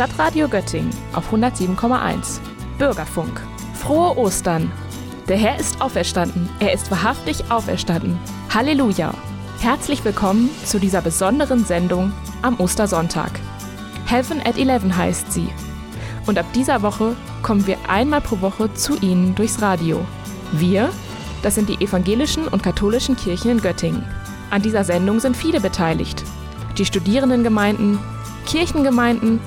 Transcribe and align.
Stadtradio 0.00 0.48
Göttingen 0.48 0.88
auf 1.12 1.30
107,1. 1.30 2.40
Bürgerfunk. 2.78 3.38
Frohe 3.74 4.16
Ostern. 4.16 4.72
Der 5.28 5.36
Herr 5.36 5.60
ist 5.60 5.82
auferstanden. 5.82 6.48
Er 6.58 6.72
ist 6.72 6.90
wahrhaftig 6.90 7.50
auferstanden. 7.50 8.18
Halleluja. 8.48 9.12
Herzlich 9.60 10.02
willkommen 10.02 10.48
zu 10.64 10.78
dieser 10.78 11.02
besonderen 11.02 11.66
Sendung 11.66 12.14
am 12.40 12.58
Ostersonntag. 12.58 13.30
Heaven 14.06 14.40
at 14.40 14.56
11 14.56 14.84
heißt 14.96 15.34
sie. 15.34 15.50
Und 16.24 16.38
ab 16.38 16.46
dieser 16.54 16.80
Woche 16.80 17.14
kommen 17.42 17.66
wir 17.66 17.76
einmal 17.86 18.22
pro 18.22 18.40
Woche 18.40 18.72
zu 18.72 18.96
Ihnen 19.02 19.34
durchs 19.34 19.60
Radio. 19.60 20.00
Wir, 20.52 20.88
das 21.42 21.56
sind 21.56 21.68
die 21.68 21.84
evangelischen 21.84 22.48
und 22.48 22.62
katholischen 22.62 23.16
Kirchen 23.16 23.50
in 23.50 23.60
Göttingen. 23.60 24.06
An 24.48 24.62
dieser 24.62 24.82
Sendung 24.82 25.20
sind 25.20 25.36
viele 25.36 25.60
beteiligt. 25.60 26.24
Die 26.78 26.86
Studierendengemeinden, 26.86 27.98
Kirchengemeinden, 28.46 29.40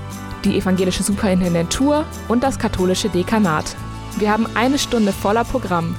die 0.46 0.58
evangelische 0.58 1.04
Superintendentur 1.04 2.06
und 2.28 2.44
das 2.44 2.60
katholische 2.60 3.10
Dekanat. 3.10 3.76
Wir 4.18 4.32
haben 4.32 4.48
eine 4.56 4.78
Stunde 4.78 5.12
voller 5.12 5.44
Programm. 5.44 5.96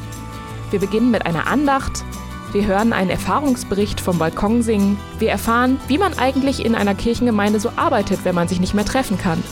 Wir 0.71 0.81
beginnen 0.81 1.11
mit 1.11 1.27
einer 1.27 1.47
Andacht, 1.47 2.05
wir 2.53 2.67
hören 2.67 2.93
einen 2.93 3.11
Erfahrungsbericht 3.11 4.01
vom 4.01 4.19
Balkon 4.19 4.63
singen, 4.63 4.99
wir 5.19 5.31
erfahren, 5.31 5.81
wie 5.89 5.99
man 5.99 6.17
eigentlich 6.19 6.65
in 6.65 6.75
einer 6.75 6.95
Kirchengemeinde 6.95 7.59
so 7.59 7.71
arbeitet, 7.75 8.21
wenn 8.25 8.35
man 8.35 8.47
sich 8.47 8.61
nicht 8.61 8.75
mehr 8.75 8.85
treffen 8.85 9.19
kann. 9.19 9.43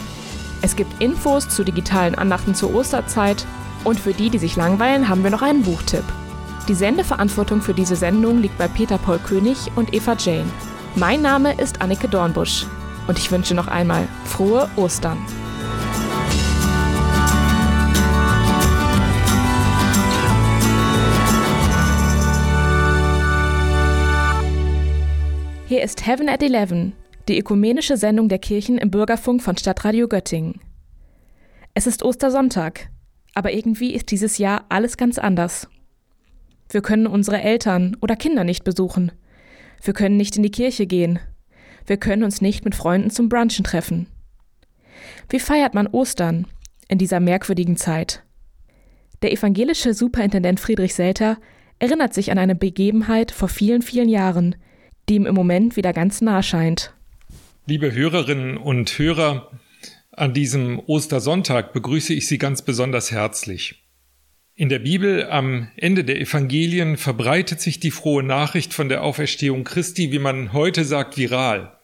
Es 0.63 0.77
gibt 0.77 1.03
Infos 1.03 1.49
zu 1.49 1.65
digitalen 1.65 2.15
Andachten 2.15 2.55
zur 2.55 2.73
Osterzeit 2.75 3.45
und 3.83 3.99
für 3.99 4.13
die, 4.13 4.31
die 4.31 4.39
sich 4.39 4.55
langweilen, 4.55 5.09
haben 5.09 5.25
wir 5.25 5.31
noch 5.31 5.43
einen 5.43 5.63
Buchtipp. 5.63 6.05
Die 6.69 6.75
Sendeverantwortung 6.75 7.61
für 7.61 7.75
diese 7.75 7.97
Sendung 7.97 8.41
liegt 8.41 8.57
bei 8.57 8.69
Peter 8.69 8.99
Paul 8.99 9.19
König 9.19 9.59
und 9.75 9.93
Eva 9.93 10.15
Jane. 10.17 10.49
Mein 10.95 11.23
Name 11.23 11.61
ist 11.61 11.83
Annike 11.83 12.07
Dornbusch 12.07 12.67
und 13.07 13.19
ich 13.19 13.31
wünsche 13.31 13.55
noch 13.55 13.69
einmal 13.69 14.07
frohe 14.25 14.69
Ostern. 14.77 15.19
Hier 25.73 25.83
ist 25.83 26.07
Heaven 26.07 26.29
at 26.29 26.43
Eleven, 26.43 26.93
die 27.29 27.39
ökumenische 27.39 27.97
Sendung 27.97 28.29
der 28.29 28.39
Kirchen 28.39 28.77
im 28.77 28.91
Bürgerfunk 28.91 29.43
von 29.43 29.57
Stadtradio 29.57 30.07
Göttingen. 30.07 30.61
Es 31.73 31.87
ist 31.87 32.03
Ostersonntag, 32.03 32.91
aber 33.35 33.53
irgendwie 33.53 33.95
ist 33.95 34.11
dieses 34.11 34.37
Jahr 34.37 34.67
alles 34.69 34.99
ganz 34.99 35.19
anders. 35.19 35.69
Wir 36.69 36.83
können 36.83 37.07
unsere 37.07 37.41
Eltern 37.41 37.97
oder 38.03 38.17
Kinder 38.17 38.45
nicht 38.45 38.65
besuchen. 38.65 39.13
Wir 39.83 39.95
können 39.95 40.19
nicht 40.19 40.37
in 40.37 40.43
die 40.43 40.51
Kirche 40.51 40.87
gehen. 40.87 41.19
Wir 41.87 41.97
können 41.97 42.25
uns 42.25 42.41
nicht 42.41 42.65
mit 42.65 42.75
Freunden 42.75 43.11
zum 43.11 43.29
Brunchen 43.29 43.65
treffen. 43.65 44.07
Wie 45.29 45.41
feiert 45.41 45.75
man 45.75 45.87
Ostern 45.87 46.47
in 46.89 46.99
dieser 46.99 47.21
merkwürdigen 47.21 47.77
Zeit? 47.77 48.23
Der 49.23 49.33
evangelische 49.33 49.95
Superintendent 49.95 50.61
Friedrich 50.61 50.95
Selter 50.95 51.39
erinnert 51.79 52.15
sich 52.15 52.31
an 52.31 52.39
eine 52.39 52.55
Begebenheit 52.55 53.31
vor 53.31 53.49
vielen, 53.49 53.83
vielen 53.83 54.09
Jahren, 54.09 54.57
die 55.09 55.15
ihm 55.17 55.27
im 55.27 55.35
Moment 55.35 55.77
wieder 55.77 55.93
ganz 55.93 56.21
nah 56.21 56.43
scheint. 56.43 56.95
Liebe 57.67 57.93
Hörerinnen 57.93 58.57
und 58.57 58.99
Hörer, 58.99 59.51
an 60.13 60.35
diesem 60.35 60.81
Ostersonntag 60.81 61.73
begrüße 61.73 62.13
ich 62.13 62.27
Sie 62.29 62.39
ganz 62.39 62.63
besonders 62.63 63.11
herzlich. 63.11 63.82
In 64.63 64.69
der 64.69 64.79
Bibel 64.79 65.29
am 65.29 65.67
Ende 65.75 66.05
der 66.05 66.21
Evangelien 66.21 66.97
verbreitet 66.97 67.61
sich 67.61 67.81
die 67.81 67.91
frohe 67.91 68.23
Nachricht 68.23 68.73
von 68.73 68.89
der 68.89 69.03
Auferstehung 69.03 69.65
Christi, 69.65 70.13
wie 70.13 70.21
man 70.21 70.53
heute 70.53 70.85
sagt, 70.85 71.19
viral. 71.19 71.77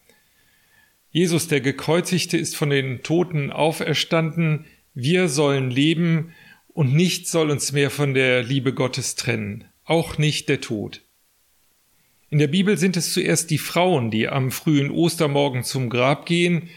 Jesus, 1.11 1.49
der 1.49 1.61
Gekreuzigte, 1.61 2.37
ist 2.37 2.57
von 2.57 2.71
den 2.71 3.03
Toten 3.03 3.51
auferstanden, 3.51 4.67
wir 4.95 5.27
sollen 5.27 5.73
leben 5.73 6.33
und 6.69 6.95
nichts 6.95 7.33
soll 7.33 7.51
uns 7.51 7.73
mehr 7.73 7.91
von 7.91 8.15
der 8.15 8.45
Liebe 8.45 8.73
Gottes 8.73 9.17
trennen, 9.17 9.65
auch 9.83 10.17
nicht 10.17 10.49
der 10.49 10.61
Tod. 10.61 11.03
In 12.31 12.39
der 12.39 12.47
Bibel 12.47 12.79
sind 12.79 12.97
es 12.97 13.13
zuerst 13.13 13.51
die 13.51 13.59
Frauen, 13.59 14.13
die 14.13 14.29
am 14.29 14.53
frühen 14.53 14.93
Ostermorgen 14.93 15.65
zum 15.65 15.91
Grab 15.91 16.27
gehen, 16.27 16.69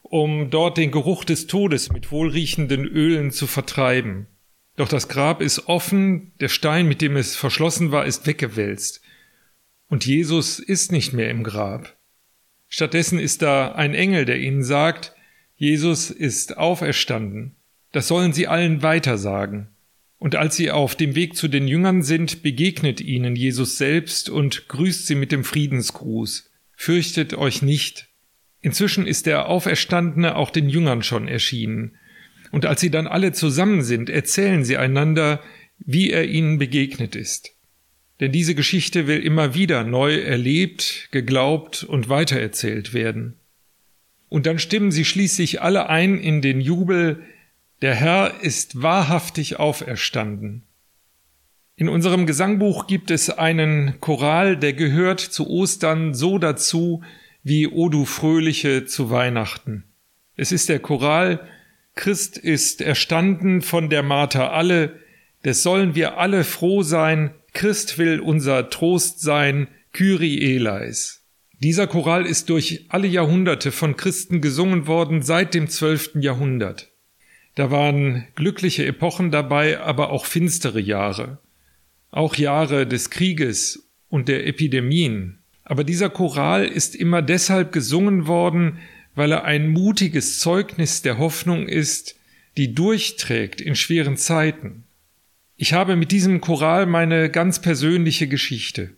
um 0.00 0.48
dort 0.48 0.78
den 0.78 0.90
Geruch 0.90 1.24
des 1.26 1.46
Todes 1.46 1.92
mit 1.92 2.10
wohlriechenden 2.10 2.86
Ölen 2.86 3.32
zu 3.32 3.46
vertreiben. 3.46 4.28
Doch 4.76 4.88
das 4.88 5.08
Grab 5.08 5.40
ist 5.42 5.68
offen, 5.68 6.32
der 6.40 6.48
Stein, 6.48 6.88
mit 6.88 7.02
dem 7.02 7.16
es 7.16 7.36
verschlossen 7.36 7.92
war, 7.92 8.06
ist 8.06 8.26
weggewälzt. 8.26 9.02
Und 9.88 10.06
Jesus 10.06 10.58
ist 10.58 10.92
nicht 10.92 11.12
mehr 11.12 11.30
im 11.30 11.42
Grab. 11.42 11.96
Stattdessen 12.68 13.18
ist 13.18 13.42
da 13.42 13.72
ein 13.72 13.94
Engel, 13.94 14.24
der 14.24 14.38
ihnen 14.38 14.62
sagt, 14.62 15.14
Jesus 15.56 16.10
ist 16.10 16.56
auferstanden. 16.56 17.56
Das 17.92 18.08
sollen 18.08 18.32
sie 18.32 18.48
allen 18.48 18.82
weitersagen. 18.82 19.68
Und 20.18 20.36
als 20.36 20.56
sie 20.56 20.70
auf 20.70 20.94
dem 20.94 21.14
Weg 21.14 21.36
zu 21.36 21.48
den 21.48 21.68
Jüngern 21.68 22.02
sind, 22.02 22.42
begegnet 22.42 23.00
ihnen 23.00 23.36
Jesus 23.36 23.76
selbst 23.76 24.30
und 24.30 24.68
grüßt 24.68 25.06
sie 25.06 25.16
mit 25.16 25.32
dem 25.32 25.44
Friedensgruß. 25.44 26.50
Fürchtet 26.74 27.34
euch 27.34 27.60
nicht. 27.60 28.08
Inzwischen 28.60 29.06
ist 29.06 29.26
der 29.26 29.48
Auferstandene 29.48 30.36
auch 30.36 30.50
den 30.50 30.68
Jüngern 30.68 31.02
schon 31.02 31.28
erschienen. 31.28 31.96
Und 32.52 32.66
als 32.66 32.80
sie 32.80 32.90
dann 32.90 33.08
alle 33.08 33.32
zusammen 33.32 33.82
sind, 33.82 34.10
erzählen 34.10 34.62
sie 34.62 34.76
einander, 34.76 35.40
wie 35.78 36.10
er 36.10 36.28
ihnen 36.28 36.58
begegnet 36.58 37.16
ist. 37.16 37.56
Denn 38.20 38.30
diese 38.30 38.54
Geschichte 38.54 39.08
will 39.08 39.18
immer 39.18 39.54
wieder 39.54 39.82
neu 39.82 40.20
erlebt, 40.20 41.08
geglaubt 41.10 41.82
und 41.82 42.08
weitererzählt 42.08 42.94
werden. 42.94 43.40
Und 44.28 44.46
dann 44.46 44.58
stimmen 44.58 44.92
sie 44.92 45.04
schließlich 45.04 45.60
alle 45.62 45.88
ein 45.88 46.18
in 46.18 46.40
den 46.40 46.60
Jubel, 46.60 47.22
der 47.80 47.94
Herr 47.94 48.42
ist 48.42 48.80
wahrhaftig 48.80 49.58
auferstanden. 49.58 50.62
In 51.74 51.88
unserem 51.88 52.26
Gesangbuch 52.26 52.86
gibt 52.86 53.10
es 53.10 53.30
einen 53.30 53.98
Choral, 54.00 54.56
der 54.56 54.74
gehört 54.74 55.20
zu 55.20 55.48
Ostern 55.48 56.14
so 56.14 56.38
dazu 56.38 57.02
wie 57.42 57.66
O 57.66 57.88
du 57.88 58.04
Fröhliche 58.04 58.84
zu 58.84 59.10
Weihnachten. 59.10 59.84
Es 60.36 60.52
ist 60.52 60.68
der 60.68 60.78
Choral 60.78 61.40
Christ 61.94 62.38
ist 62.38 62.80
erstanden 62.80 63.62
von 63.62 63.90
der 63.90 64.02
Marter 64.02 64.52
alle, 64.52 65.00
des 65.44 65.62
sollen 65.62 65.94
wir 65.94 66.18
alle 66.18 66.44
froh 66.44 66.82
sein, 66.82 67.34
Christ 67.52 67.98
will 67.98 68.20
unser 68.20 68.70
Trost 68.70 69.20
sein, 69.20 69.68
Kyrie 69.92 70.56
eleis. 70.56 71.26
Dieser 71.58 71.86
Choral 71.86 72.26
ist 72.26 72.48
durch 72.48 72.86
alle 72.88 73.06
Jahrhunderte 73.06 73.70
von 73.70 73.96
Christen 73.96 74.40
gesungen 74.40 74.86
worden 74.86 75.22
seit 75.22 75.54
dem 75.54 75.68
zwölften 75.68 76.22
Jahrhundert. 76.22 76.90
Da 77.54 77.70
waren 77.70 78.26
glückliche 78.34 78.86
Epochen 78.86 79.30
dabei, 79.30 79.78
aber 79.78 80.10
auch 80.10 80.24
finstere 80.24 80.80
Jahre. 80.80 81.38
Auch 82.10 82.36
Jahre 82.36 82.86
des 82.86 83.10
Krieges 83.10 83.90
und 84.08 84.28
der 84.28 84.46
Epidemien. 84.46 85.38
Aber 85.62 85.84
dieser 85.84 86.10
Choral 86.10 86.64
ist 86.64 86.96
immer 86.96 87.22
deshalb 87.22 87.72
gesungen 87.72 88.26
worden, 88.26 88.78
weil 89.14 89.32
er 89.32 89.44
ein 89.44 89.68
mutiges 89.68 90.38
Zeugnis 90.38 91.02
der 91.02 91.18
Hoffnung 91.18 91.68
ist, 91.68 92.16
die 92.56 92.74
durchträgt 92.74 93.60
in 93.60 93.76
schweren 93.76 94.16
Zeiten. 94.16 94.84
Ich 95.56 95.72
habe 95.72 95.96
mit 95.96 96.10
diesem 96.12 96.40
Choral 96.40 96.86
meine 96.86 97.30
ganz 97.30 97.60
persönliche 97.60 98.26
Geschichte. 98.26 98.90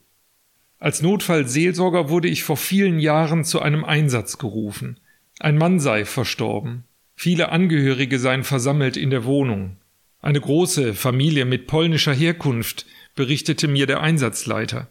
Als 0.78 1.02
Notfallseelsorger 1.02 2.08
wurde 2.08 2.28
ich 2.28 2.42
vor 2.42 2.56
vielen 2.56 2.98
Jahren 2.98 3.44
zu 3.44 3.60
einem 3.60 3.84
Einsatz 3.84 4.38
gerufen. 4.38 4.98
Ein 5.40 5.56
Mann 5.56 5.80
sei 5.80 6.04
verstorben. 6.04 6.84
Viele 7.16 7.50
Angehörige 7.50 8.18
seien 8.18 8.44
versammelt 8.44 8.96
in 8.96 9.10
der 9.10 9.24
Wohnung. 9.24 9.76
Eine 10.20 10.40
große 10.40 10.94
Familie 10.94 11.44
mit 11.44 11.66
polnischer 11.66 12.14
Herkunft, 12.14 12.86
berichtete 13.14 13.68
mir 13.68 13.86
der 13.86 14.00
Einsatzleiter. 14.00 14.88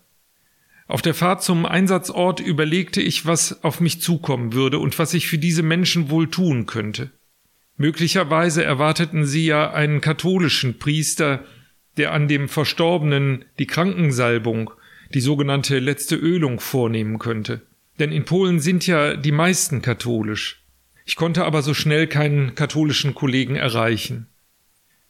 Auf 0.93 1.01
der 1.01 1.15
Fahrt 1.15 1.41
zum 1.41 1.65
Einsatzort 1.65 2.39
überlegte 2.39 3.01
ich, 3.01 3.25
was 3.25 3.63
auf 3.63 3.79
mich 3.79 3.99
zukommen 3.99 4.53
würde 4.53 4.77
und 4.77 4.99
was 4.99 5.15
ich 5.15 5.25
für 5.25 5.39
diese 5.39 5.63
Menschen 5.63 6.11
wohl 6.11 6.29
tun 6.29 6.67
könnte. 6.67 7.09
Möglicherweise 7.77 8.63
erwarteten 8.63 9.25
sie 9.25 9.43
ja 9.43 9.73
einen 9.73 10.01
katholischen 10.01 10.77
Priester, 10.77 11.45
der 11.97 12.11
an 12.11 12.27
dem 12.27 12.47
Verstorbenen 12.47 13.43
die 13.57 13.65
Krankensalbung, 13.65 14.69
die 15.15 15.19
sogenannte 15.19 15.79
letzte 15.79 16.15
Ölung 16.15 16.59
vornehmen 16.59 17.17
könnte. 17.17 17.63
Denn 17.97 18.11
in 18.11 18.23
Polen 18.23 18.59
sind 18.59 18.85
ja 18.85 19.15
die 19.15 19.31
meisten 19.31 19.81
katholisch. 19.81 20.63
Ich 21.05 21.15
konnte 21.15 21.45
aber 21.45 21.63
so 21.63 21.73
schnell 21.73 22.05
keinen 22.05 22.53
katholischen 22.53 23.15
Kollegen 23.15 23.55
erreichen. 23.55 24.27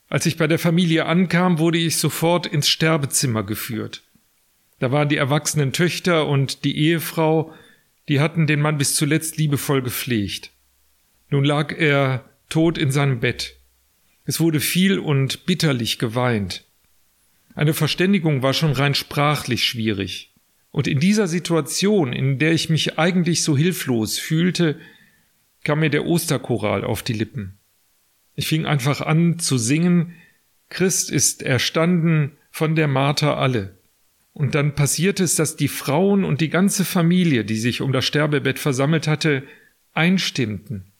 Als 0.07 0.25
ich 0.27 0.37
bei 0.37 0.47
der 0.47 0.59
Familie 0.59 1.07
ankam, 1.07 1.59
wurde 1.59 1.77
ich 1.77 1.97
sofort 1.97 2.47
ins 2.47 2.69
Sterbezimmer 2.69 3.43
geführt. 3.43 4.03
Da 4.79 4.91
waren 4.91 5.09
die 5.09 5.17
erwachsenen 5.17 5.73
Töchter 5.73 6.27
und 6.27 6.63
die 6.63 6.77
Ehefrau, 6.77 7.53
die 8.09 8.19
hatten 8.19 8.47
den 8.47 8.61
Mann 8.61 8.77
bis 8.77 8.95
zuletzt 8.95 9.37
liebevoll 9.37 9.81
gepflegt. 9.81 10.51
Nun 11.29 11.45
lag 11.45 11.73
er 11.77 12.29
tot 12.49 12.77
in 12.77 12.91
seinem 12.91 13.19
Bett. 13.19 13.57
Es 14.25 14.39
wurde 14.39 14.59
viel 14.59 14.99
und 14.99 15.45
bitterlich 15.45 15.99
geweint. 15.99 16.65
Eine 17.55 17.73
Verständigung 17.73 18.41
war 18.41 18.53
schon 18.53 18.71
rein 18.71 18.95
sprachlich 18.95 19.63
schwierig. 19.65 20.33
Und 20.71 20.87
in 20.87 20.99
dieser 20.99 21.27
Situation, 21.27 22.13
in 22.13 22.39
der 22.39 22.51
ich 22.51 22.69
mich 22.69 22.97
eigentlich 22.97 23.43
so 23.43 23.55
hilflos 23.55 24.17
fühlte, 24.17 24.79
kam 25.63 25.81
mir 25.81 25.89
der 25.89 26.05
Osterchoral 26.05 26.83
auf 26.83 27.03
die 27.03 27.13
Lippen. 27.13 27.59
Ich 28.35 28.47
fing 28.47 28.65
einfach 28.65 29.01
an 29.01 29.39
zu 29.39 29.57
singen, 29.57 30.15
Christ 30.69 31.11
ist 31.11 31.43
erstanden 31.43 32.31
von 32.49 32.75
der 32.75 32.87
Martha 32.87 33.35
alle. 33.35 33.77
Und 34.33 34.55
dann 34.55 34.75
passierte 34.75 35.23
es, 35.23 35.35
dass 35.35 35.55
die 35.55 35.67
Frauen 35.67 36.23
und 36.23 36.41
die 36.41 36.49
ganze 36.49 36.85
Familie, 36.85 37.45
die 37.45 37.57
sich 37.57 37.81
um 37.81 37.91
das 37.91 38.05
Sterbebett 38.05 38.57
versammelt 38.57 39.07
hatte, 39.07 39.43
einstimmten. 39.93 40.91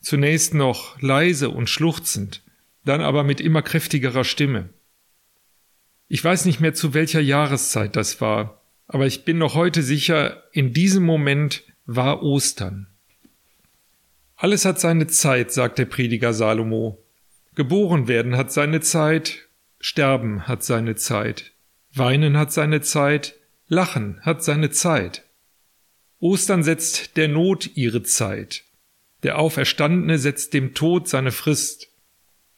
Zunächst 0.00 0.52
noch 0.52 1.00
leise 1.00 1.48
und 1.48 1.70
schluchzend, 1.70 2.42
dann 2.84 3.00
aber 3.00 3.24
mit 3.24 3.40
immer 3.40 3.62
kräftigerer 3.62 4.24
Stimme. 4.24 4.68
Ich 6.08 6.22
weiß 6.22 6.44
nicht 6.44 6.60
mehr, 6.60 6.74
zu 6.74 6.92
welcher 6.92 7.20
Jahreszeit 7.20 7.96
das 7.96 8.20
war, 8.20 8.60
aber 8.86 9.06
ich 9.06 9.24
bin 9.24 9.38
noch 9.38 9.54
heute 9.54 9.82
sicher, 9.82 10.42
in 10.52 10.74
diesem 10.74 11.04
Moment 11.04 11.62
war 11.86 12.22
Ostern. 12.22 12.88
Alles 14.36 14.64
hat 14.64 14.80
seine 14.80 15.06
Zeit, 15.06 15.52
sagt 15.52 15.78
der 15.78 15.86
Prediger 15.86 16.34
Salomo. 16.34 17.02
Geboren 17.54 18.08
werden 18.08 18.36
hat 18.36 18.52
seine 18.52 18.80
Zeit, 18.80 19.48
sterben 19.80 20.48
hat 20.48 20.64
seine 20.64 20.96
Zeit, 20.96 21.51
weinen 21.94 22.36
hat 22.36 22.52
seine 22.52 22.80
Zeit, 22.80 23.34
lachen 23.68 24.20
hat 24.22 24.42
seine 24.42 24.70
Zeit. 24.70 25.24
Ostern 26.18 26.62
setzt 26.62 27.16
der 27.16 27.28
Not 27.28 27.76
ihre 27.76 28.02
Zeit. 28.02 28.64
Der 29.22 29.38
Auferstandene 29.38 30.18
setzt 30.18 30.54
dem 30.54 30.74
Tod 30.74 31.08
seine 31.08 31.32
Frist. 31.32 31.88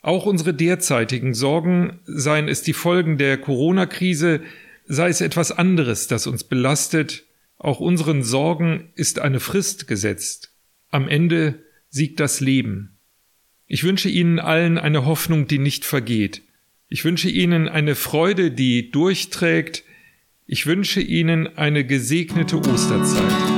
Auch 0.03 0.27
unsere 0.27 0.53
derzeitigen 0.53 1.35
Sorgen, 1.35 2.01
seien 2.05 2.49
es 2.49 2.63
die 2.63 2.75
Folgen 2.75 3.17
der 3.17 3.39
Corona-Krise, 3.39 4.43
sei 4.87 5.09
es 5.09 5.21
etwas 5.21 5.51
anderes, 5.51 6.09
das 6.09 6.27
uns 6.27 6.45
belastet, 6.45 7.25
auch 7.57 7.81
unseren 7.81 8.23
Sorgen 8.23 8.91
ist 8.95 9.19
eine 9.19 9.41
Frist 9.41 9.89
gesetzt. 9.89 10.53
Am 10.91 11.09
Ende 11.09 11.63
siegt 11.89 12.21
das 12.21 12.41
Leben. 12.41 12.99
Ich 13.67 13.85
wünsche 13.85 14.11
Ihnen 14.11 14.39
allen 14.39 14.77
eine 14.77 15.07
Hoffnung, 15.07 15.47
die 15.47 15.59
nicht 15.59 15.87
vergeht. 15.87 16.43
Ich 16.95 17.05
wünsche 17.05 17.29
Ihnen 17.29 17.69
eine 17.69 17.97
Freude, 17.97 18.53
die 18.53 18.93
durchträgt. 18.93 19.83
Ich 20.47 20.67
wünsche 20.67 21.01
Ihnen 21.01 21.57
eine 21.57 21.85
gesegnete 21.85 22.57
Osterzeit. 22.57 23.54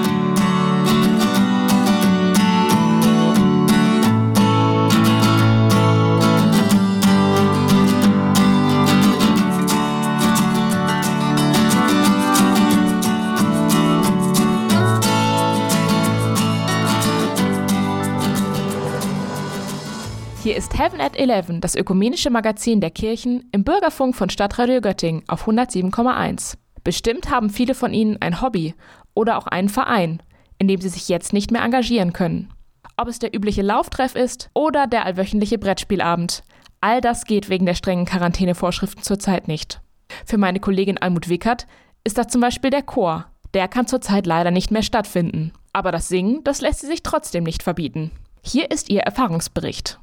Hier 20.47 20.57
ist 20.57 20.79
Heaven 20.79 21.01
at 21.01 21.17
11, 21.17 21.59
das 21.61 21.75
ökumenische 21.75 22.31
Magazin 22.31 22.81
der 22.81 22.93
Kirchen 22.93 23.49
im 23.51 23.65
Bürgerfunk 23.65 24.15
von 24.15 24.31
Stadtradio 24.31 24.81
Göttingen 24.81 25.25
auf 25.27 25.49
107,1. 25.49 26.55
Bestimmt 26.85 27.31
haben 27.31 27.51
viele 27.51 27.75
von 27.75 27.93
Ihnen 27.93 28.23
ein 28.23 28.41
Hobby 28.41 28.77
oder 29.13 29.39
auch 29.39 29.49
einen 29.49 29.69
Verein, 29.69 30.23
in 30.59 30.69
dem 30.69 30.81
Sie 30.81 30.89
sich 30.89 31.09
jetzt 31.09 31.33
nicht 31.33 31.51
mehr 31.51 31.65
engagieren 31.65 32.13
können. 32.13 32.53
Ob 32.97 33.09
es 33.09 33.19
der 33.19 33.35
übliche 33.35 33.63
Lauftreff 33.63 34.15
ist 34.15 34.49
oder 34.55 34.87
der 34.87 35.05
allwöchentliche 35.05 35.59
Brettspielabend, 35.59 36.45
all 36.81 37.01
das 37.01 37.25
geht 37.25 37.49
wegen 37.49 37.67
der 37.67 37.75
strengen 37.75 38.07
Quarantänevorschriften 38.07 39.03
zurzeit 39.03 39.49
nicht. 39.49 39.81
Für 40.27 40.39
meine 40.39 40.61
Kollegin 40.61 40.99
Almut 40.99 41.29
Wickert 41.29 41.67
ist 42.05 42.19
das 42.19 42.29
zum 42.29 42.41
Beispiel 42.41 42.71
der 42.71 42.83
Chor. 42.83 43.27
Der 43.53 43.67
kann 43.67 43.89
zurzeit 43.89 44.27
leider 44.27 44.53
nicht 44.53 44.71
mehr 44.71 44.85
stattfinden. 44.85 45.51
Aber 45.73 45.91
das 45.91 46.09
Singen, 46.09 46.45
das 46.45 46.61
lässt 46.61 46.83
sie 46.83 46.87
sich 46.87 47.03
trotzdem 47.03 47.43
nicht 47.43 47.65
verbieten. 47.65 48.13
Hier 48.43 48.71
ist 48.71 48.91
ihr 48.91 49.01
Erfahrungsbericht. 49.01 49.99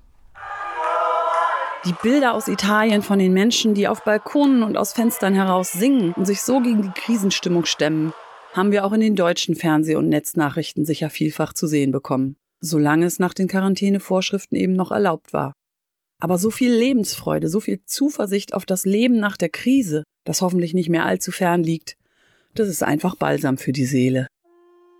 Die 1.85 1.95
Bilder 2.01 2.33
aus 2.33 2.47
Italien 2.47 3.01
von 3.01 3.19
den 3.19 3.33
Menschen, 3.33 3.73
die 3.73 3.89
auf 3.89 4.05
Balkonen 4.05 4.63
und 4.63 4.77
aus 4.77 4.93
Fenstern 4.93 5.33
heraus 5.33 5.73
singen 5.73 6.13
und 6.13 6.23
sich 6.25 6.41
so 6.41 6.61
gegen 6.61 6.81
die 6.81 6.91
Krisenstimmung 6.91 7.65
stemmen, 7.65 8.13
haben 8.53 8.71
wir 8.71 8.85
auch 8.85 8.93
in 8.93 9.01
den 9.01 9.17
deutschen 9.17 9.53
Fernseh- 9.53 9.97
und 9.97 10.07
Netznachrichten 10.07 10.85
sicher 10.85 11.09
vielfach 11.09 11.51
zu 11.51 11.67
sehen 11.67 11.91
bekommen, 11.91 12.37
solange 12.61 13.05
es 13.05 13.19
nach 13.19 13.33
den 13.33 13.49
Quarantänevorschriften 13.49 14.57
eben 14.57 14.73
noch 14.73 14.91
erlaubt 14.91 15.33
war. 15.33 15.51
Aber 16.21 16.37
so 16.37 16.51
viel 16.51 16.71
Lebensfreude, 16.71 17.49
so 17.49 17.59
viel 17.59 17.83
Zuversicht 17.83 18.53
auf 18.53 18.65
das 18.65 18.85
Leben 18.85 19.19
nach 19.19 19.35
der 19.35 19.49
Krise, 19.49 20.03
das 20.23 20.41
hoffentlich 20.41 20.73
nicht 20.73 20.87
mehr 20.87 21.05
allzu 21.05 21.31
fern 21.31 21.63
liegt, 21.63 21.97
das 22.55 22.69
ist 22.69 22.81
einfach 22.81 23.15
Balsam 23.15 23.57
für 23.57 23.73
die 23.73 23.85
Seele. 23.85 24.27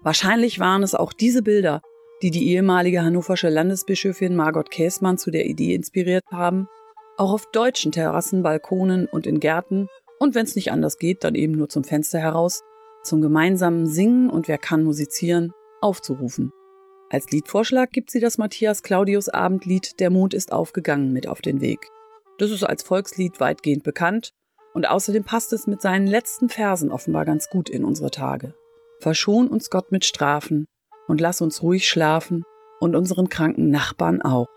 Wahrscheinlich 0.02 0.60
waren 0.60 0.84
es 0.84 0.96
auch 0.96 1.14
diese 1.14 1.44
Bilder, 1.44 1.82
die 2.24 2.32
die 2.32 2.48
ehemalige 2.52 3.04
hannoversche 3.04 3.50
Landesbischöfin 3.50 4.34
Margot 4.34 4.72
Käßmann 4.72 5.18
zu 5.18 5.30
der 5.30 5.46
Idee 5.46 5.76
inspiriert 5.76 6.24
haben, 6.32 6.70
auch 7.18 7.34
auf 7.34 7.52
deutschen 7.52 7.92
Terrassen, 7.92 8.44
Balkonen 8.44 9.08
und 9.08 9.28
in 9.28 9.42
Gärten 9.42 9.90
und 10.20 10.34
wenn 10.34 10.46
es 10.46 10.56
nicht 10.56 10.72
anders 10.72 10.98
geht, 10.98 11.26
dann 11.26 11.36
eben 11.36 11.52
nur 11.52 11.68
zum 11.68 11.84
Fenster 11.84 12.20
heraus, 12.20 12.62
zum 13.04 13.22
gemeinsamen 13.22 13.88
Singen 13.88 14.30
und 14.30 14.48
wer 14.48 14.58
kann 14.58 14.86
musizieren, 14.86 15.52
aufzurufen. 15.82 16.54
Als 17.10 17.30
Liedvorschlag 17.30 17.92
gibt 17.92 18.10
sie 18.10 18.22
das 18.22 18.38
Matthias 18.38 18.84
Claudius 18.84 19.28
Abendlied 19.28 20.00
Der 20.00 20.10
Mond 20.10 20.34
ist 20.34 20.54
aufgegangen 20.54 21.12
mit 21.12 21.28
auf 21.28 21.42
den 21.42 21.60
Weg. 21.60 21.90
Das 22.38 22.52
ist 22.52 22.64
als 22.64 22.84
Volkslied 22.84 23.42
weitgehend 23.42 23.84
bekannt 23.84 24.32
und 24.74 24.90
außerdem 24.90 25.26
passt 25.26 25.52
es 25.52 25.68
mit 25.68 25.82
seinen 25.82 26.08
letzten 26.08 26.48
Versen 26.48 26.90
offenbar 26.90 27.26
ganz 27.26 27.50
gut 27.50 27.70
in 27.70 27.84
unsere 27.84 28.12
Tage. 28.12 28.56
Verschon 29.00 29.50
uns 29.50 29.70
Gott 29.70 29.92
mit 29.92 30.06
Strafen, 30.06 30.68
und 31.08 31.22
lass 31.22 31.42
uns 31.42 31.62
ruhig 31.62 31.88
schlafen 31.88 32.44
und 32.80 32.96
unseren 32.96 33.30
kranken 33.30 33.70
Nachbarn 33.70 34.22
auch. 34.22 34.48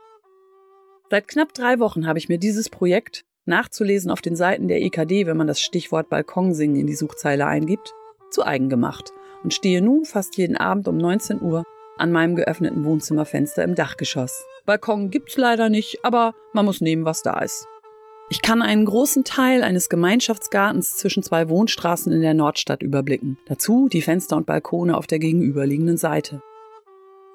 Seit 1.11 1.29
knapp 1.29 1.55
drei 1.55 1.79
Wochen 1.79 2.07
habe 2.07 2.19
ich 2.19 2.29
mir 2.29 2.39
dieses 2.39 2.69
Projekt, 2.69 3.25
nachzulesen 3.45 4.11
auf 4.11 4.21
den 4.21 4.35
Seiten 4.35 4.67
der 4.67 4.83
EKD, 4.83 5.27
wenn 5.27 5.37
man 5.37 5.47
das 5.47 5.61
Stichwort 5.61 6.09
Balkonsingen 6.09 6.81
in 6.81 6.87
die 6.87 6.97
Suchzeile 6.97 7.47
eingibt, 7.47 7.95
zu 8.31 8.45
eigen 8.45 8.69
gemacht 8.69 9.13
und 9.45 9.55
stehe 9.55 9.81
nun 9.81 10.05
fast 10.05 10.37
jeden 10.37 10.57
Abend 10.57 10.89
um 10.89 10.97
19 10.97 11.41
Uhr 11.41 11.63
an 11.97 12.13
meinem 12.13 12.35
geöffneten 12.37 12.85
Wohnzimmerfenster 12.85 13.63
im 13.63 13.75
Dachgeschoss. 13.75 14.45
Balkon 14.67 15.11
gibt's 15.11 15.37
leider 15.37 15.69
nicht, 15.69 16.05
aber 16.05 16.35
man 16.53 16.65
muss 16.65 16.81
nehmen, 16.81 17.05
was 17.05 17.23
da 17.23 17.39
ist. 17.39 17.67
Ich 18.29 18.43
kann 18.43 18.61
einen 18.61 18.85
großen 18.85 19.23
Teil 19.23 19.63
eines 19.63 19.89
Gemeinschaftsgartens 19.89 20.97
zwischen 20.97 21.23
zwei 21.23 21.49
Wohnstraßen 21.49 22.13
in 22.13 22.23
der 22.23 22.35
Nordstadt 22.35 22.83
überblicken. 22.83 23.39
Dazu 23.47 23.89
die 23.89 24.03
Fenster 24.03 24.37
und 24.37 24.47
Balkone 24.47 24.97
auf 24.97 25.07
der 25.07 25.21
gegenüberliegenden 25.21 25.97
Seite. 25.97 26.43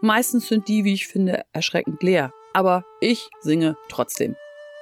Meistens 0.01 0.49
sind 0.49 0.67
die, 0.67 0.83
wie 0.83 0.93
ich 0.93 1.07
finde, 1.07 1.43
erschreckend 1.53 2.03
leer. 2.03 2.33
Aber 2.53 2.83
ich 2.99 3.29
singe 3.39 3.77
trotzdem. 3.87 4.35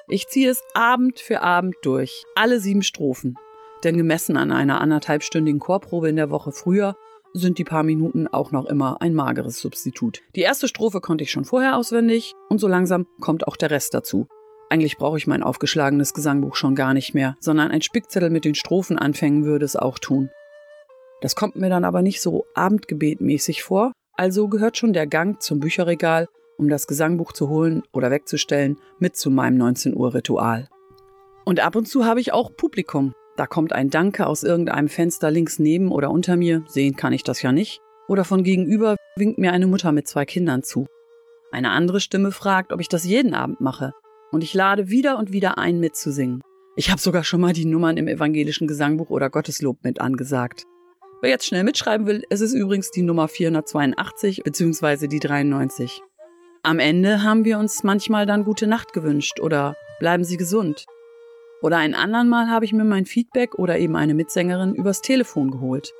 Ich 0.08 0.28
ziehe 0.28 0.50
es 0.50 0.64
Abend 0.74 1.20
für 1.20 1.42
Abend 1.44 1.76
durch. 1.84 2.24
Alle 2.34 2.60
sieben 2.60 2.82
Strophen. 2.82 3.36
Denn 3.84 3.96
gemessen 3.96 4.36
an 4.36 4.52
einer 4.52 4.82
anderthalbstündigen 4.82 5.60
Chorprobe 5.60 6.10
in 6.10 6.16
der 6.16 6.32
Woche 6.32 6.52
früher 6.52 6.96
sind 7.34 7.60
die 7.60 7.64
paar 7.64 7.84
Minuten 7.84 8.28
auch 8.28 8.52
noch 8.52 8.66
immer 8.66 9.00
ein 9.02 9.14
mageres 9.14 9.60
Substitut. 9.60 10.24
Die 10.36 10.42
erste 10.42 10.68
Strophe 10.68 11.02
konnte 11.02 11.24
ich 11.24 11.32
schon 11.32 11.46
vorher 11.46 11.78
auswendig 11.78 12.34
und 12.50 12.58
so 12.58 12.68
langsam 12.68 13.06
kommt 13.22 13.48
auch 13.48 13.56
der 13.56 13.70
Rest 13.70 13.94
dazu. 13.94 14.28
Eigentlich 14.72 14.98
brauche 14.98 15.18
ich 15.18 15.26
mein 15.26 15.42
aufgeschlagenes 15.42 16.14
Gesangbuch 16.14 16.56
schon 16.56 16.76
gar 16.76 16.94
nicht 16.94 17.16
mehr, 17.16 17.36
sondern 17.40 17.72
ein 17.72 17.82
Spickzettel 17.82 18.30
mit 18.30 18.46
den 18.46 18.54
Strophenanfängen 18.54 19.44
würde 19.44 19.66
es 19.66 19.76
auch 19.76 19.98
tun. 19.98 20.30
Das 21.22 21.36
kommt 21.36 21.56
mir 21.56 21.70
dann 21.70 21.84
aber 21.84 22.04
nicht 22.04 22.22
so 22.22 22.46
abendgebetmäßig 22.54 23.64
vor, 23.64 23.94
also 24.14 24.48
gehört 24.48 24.78
schon 24.78 24.94
der 24.94 25.08
Gang 25.08 25.42
zum 25.42 25.60
Bücherregal, 25.60 26.28
um 26.58 26.70
das 26.70 26.86
Gesangbuch 26.86 27.34
zu 27.34 27.50
holen 27.50 27.82
oder 27.94 28.12
wegzustellen, 28.12 28.78
mit 29.00 29.16
zu 29.16 29.32
meinem 29.32 29.58
19 29.58 29.96
Uhr 29.96 30.14
Ritual. 30.14 30.70
Und 31.46 31.62
ab 31.62 31.76
und 31.76 31.88
zu 31.88 32.06
habe 32.06 32.20
ich 32.20 32.32
auch 32.32 32.56
Publikum. 32.56 33.14
Da 33.38 33.48
kommt 33.48 33.74
ein 33.74 33.90
Danke 33.90 34.28
aus 34.28 34.44
irgendeinem 34.44 34.90
Fenster 34.90 35.32
links 35.32 35.58
neben 35.58 35.92
oder 35.92 36.12
unter 36.12 36.36
mir, 36.36 36.64
sehen 36.68 36.96
kann 36.96 37.14
ich 37.14 37.24
das 37.24 37.42
ja 37.42 37.52
nicht, 37.52 37.82
oder 38.08 38.24
von 38.24 38.44
gegenüber 38.44 38.98
winkt 39.16 39.40
mir 39.40 39.52
eine 39.52 39.66
Mutter 39.66 39.92
mit 39.92 40.08
zwei 40.08 40.26
Kindern 40.26 40.62
zu. 40.62 40.86
Eine 41.52 41.72
andere 41.72 42.02
Stimme 42.02 42.32
fragt, 42.32 42.72
ob 42.72 42.82
ich 42.82 42.90
das 42.90 43.06
jeden 43.06 43.34
Abend 43.34 43.62
mache, 43.62 43.94
und 44.32 44.44
ich 44.44 44.54
lade 44.54 44.90
wieder 44.90 45.18
und 45.18 45.32
wieder 45.32 45.58
ein, 45.58 45.80
mitzusingen. 45.80 46.42
Ich 46.76 46.90
habe 46.90 47.02
sogar 47.02 47.24
schon 47.24 47.42
mal 47.42 47.54
die 47.54 47.66
Nummern 47.66 47.98
im 47.98 48.08
evangelischen 48.08 48.68
Gesangbuch 48.68 49.10
oder 49.10 49.30
Gotteslob 49.30 49.84
mit 49.84 50.00
angesagt. 50.00 50.66
Wer 51.22 51.30
jetzt 51.30 51.46
schnell 51.46 51.64
mitschreiben 51.66 52.08
will, 52.08 52.24
es 52.30 52.40
ist 52.40 52.54
übrigens 52.54 52.92
die 52.92 53.02
Nummer 53.02 53.28
482 53.28 54.44
bzw. 54.44 55.08
die 55.08 55.20
93. 55.20 56.02
Am 56.64 56.80
Ende 56.80 57.24
haben 57.24 57.44
wir 57.44 57.60
uns 57.60 57.84
manchmal 57.84 58.26
dann 58.26 58.46
gute 58.46 58.68
Nacht 58.68 58.94
gewünscht 58.94 59.40
oder 59.40 59.76
bleiben 60.00 60.24
Sie 60.24 60.38
gesund. 60.38 60.86
Oder 61.62 61.78
ein 61.78 61.94
andern 61.94 62.30
Mal 62.30 62.48
habe 62.48 62.64
ich 62.64 62.72
mir 62.72 62.86
mein 62.86 63.06
Feedback 63.06 63.56
oder 63.56 63.78
eben 63.78 63.98
eine 63.98 64.14
Mitsängerin 64.14 64.76
übers 64.76 65.02
Telefon 65.02 65.52
geholt. 65.52 65.92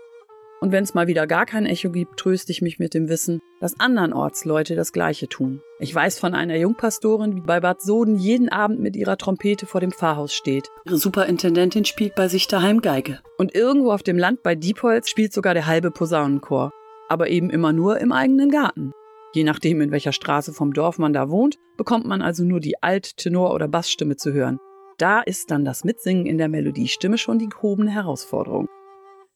Und 0.62 0.74
wenn 0.74 0.84
es 0.84 0.94
mal 0.94 1.08
wieder 1.08 1.26
gar 1.26 1.46
kein 1.46 1.66
Echo 1.66 1.90
gibt, 1.90 2.18
tröste 2.18 2.52
ich 2.52 2.62
mich 2.62 2.80
mit 2.80 2.94
dem 2.94 3.08
Wissen, 3.08 3.40
dass 3.62 3.80
andernorts 3.80 4.44
Leute 4.44 4.76
das 4.76 4.92
Gleiche 4.92 5.30
tun. 5.30 5.62
Ich 5.80 5.96
weiß 5.96 6.20
von 6.20 6.34
einer 6.34 6.58
Jungpastorin, 6.58 7.36
die 7.36 7.42
bei 7.42 7.62
Bad 7.62 7.82
Soden 7.82 8.18
jeden 8.18 8.50
Abend 8.50 8.82
mit 8.82 8.98
ihrer 8.98 9.18
Trompete 9.18 9.66
vor 9.66 9.80
dem 9.80 9.92
Pfarrhaus 9.92 10.34
steht. 10.34 10.68
Ihre 10.86 10.98
Superintendentin 10.98 11.86
spielt 11.86 12.16
bei 12.16 12.28
sich 12.28 12.48
daheim 12.48 12.82
Geige. 12.82 13.20
Und 13.38 13.56
irgendwo 13.56 13.92
auf 13.92 14.04
dem 14.04 14.18
Land 14.18 14.44
bei 14.44 14.56
Diepholz 14.56 15.10
spielt 15.10 15.32
sogar 15.32 15.54
der 15.54 15.68
halbe 15.68 15.92
Posaunenchor. 15.92 16.72
Aber 17.08 17.30
eben 17.30 17.50
immer 17.50 17.72
nur 17.72 18.00
im 18.00 18.12
eigenen 18.12 18.50
Garten. 18.50 18.92
Je 19.34 19.44
nachdem, 19.44 19.80
in 19.80 19.92
welcher 19.92 20.12
Straße 20.12 20.54
vom 20.54 20.74
Dorf 20.74 20.98
man 20.98 21.14
da 21.14 21.30
wohnt, 21.30 21.58
bekommt 21.78 22.06
man 22.06 22.22
also 22.22 22.44
nur 22.44 22.60
die 22.60 22.82
Alt-, 22.82 23.16
Tenor- 23.16 23.54
oder 23.54 23.68
Bassstimme 23.68 24.18
zu 24.18 24.34
hören. 24.34 24.60
Da 24.98 25.22
ist 25.22 25.52
dann 25.52 25.64
das 25.64 25.86
Mitsingen 25.86 26.26
in 26.26 26.38
der 26.38 26.50
Melodiestimme 26.50 27.18
schon 27.18 27.40
die 27.40 27.48
gehobene 27.48 27.92
Herausforderung. 27.92 28.68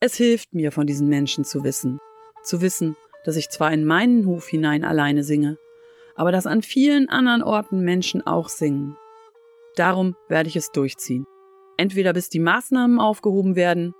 Es 0.06 0.16
hilft 0.16 0.54
mir, 0.54 0.74
von 0.74 0.86
diesen 0.86 1.08
Menschen 1.08 1.46
zu 1.46 1.64
wissen. 1.64 1.98
Zu 2.44 2.60
wissen, 2.60 2.98
dass 3.24 3.38
ich 3.38 3.48
zwar 3.48 3.72
in 3.72 3.86
meinen 3.86 4.26
Hof 4.26 4.50
hinein 4.50 4.84
alleine 4.84 5.24
singe, 5.24 5.58
aber 6.14 6.34
dass 6.34 6.46
an 6.46 6.62
vielen 6.62 7.08
anderen 7.08 7.42
Orten 7.42 7.86
Menschen 7.86 8.22
auch 8.22 8.50
singen. 8.50 8.98
Darum 9.78 10.18
werde 10.28 10.50
ich 10.50 10.58
es 10.58 10.74
durchziehen. 10.74 11.26
Entweder 11.78 12.12
bis 12.12 12.28
die 12.28 12.42
Maßnahmen 12.42 13.00
aufgehoben 13.00 13.56
werden 13.56 13.94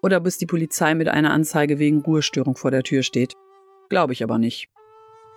oder 0.00 0.20
bis 0.20 0.38
die 0.38 0.46
Polizei 0.46 0.94
mit 0.94 1.08
einer 1.08 1.32
Anzeige 1.32 1.80
wegen 1.80 2.02
Ruhestörung 2.02 2.54
vor 2.54 2.70
der 2.70 2.84
Tür 2.84 3.02
steht. 3.02 3.34
Glaube 3.88 4.12
ich 4.12 4.22
aber 4.22 4.38
nicht. 4.38 4.68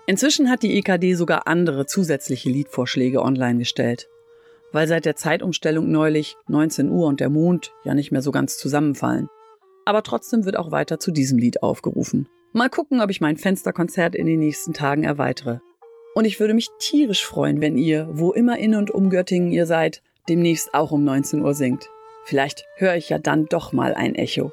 Inzwischen 0.05 0.51
hat 0.51 0.61
die 0.61 0.77
EKD 0.77 1.15
sogar 1.15 1.47
andere 1.47 1.87
zusätzliche 1.87 2.51
Liedvorschläge 2.51 3.23
online 3.23 3.57
gestellt 3.57 4.07
weil 4.73 4.87
seit 4.87 5.03
der 5.03 5.17
Zeitumstellung 5.17 5.91
neulich 5.91 6.37
19 6.47 6.89
Uhr 6.89 7.07
und 7.07 7.19
der 7.19 7.29
Mond 7.29 7.73
ja 7.83 7.93
nicht 7.93 8.13
mehr 8.13 8.21
so 8.21 8.31
ganz 8.31 8.57
zusammenfallen. 8.57 9.27
Aber 9.85 10.03
trotzdem 10.03 10.45
wird 10.45 10.57
auch 10.57 10.71
weiter 10.71 10.99
zu 10.99 11.11
diesem 11.11 11.37
Lied 11.37 11.63
aufgerufen. 11.63 12.27
Mal 12.53 12.69
gucken, 12.69 13.01
ob 13.01 13.09
ich 13.09 13.21
mein 13.21 13.37
Fensterkonzert 13.37 14.15
in 14.15 14.25
den 14.25 14.39
nächsten 14.39 14.73
Tagen 14.73 15.03
erweitere. 15.03 15.59
Und 16.13 16.25
ich 16.25 16.39
würde 16.39 16.53
mich 16.53 16.67
tierisch 16.79 17.25
freuen, 17.25 17.61
wenn 17.61 17.77
ihr, 17.77 18.09
wo 18.11 18.33
immer 18.33 18.57
in 18.57 18.75
und 18.75 18.91
um 18.91 19.09
Göttingen 19.09 19.51
ihr 19.51 19.65
seid, 19.65 20.01
demnächst 20.27 20.73
auch 20.73 20.91
um 20.91 21.03
19 21.03 21.41
Uhr 21.41 21.53
singt. 21.53 21.89
Vielleicht 22.25 22.65
höre 22.75 22.95
ich 22.95 23.09
ja 23.09 23.17
dann 23.17 23.45
doch 23.45 23.71
mal 23.71 23.93
ein 23.93 24.15
Echo. 24.15 24.51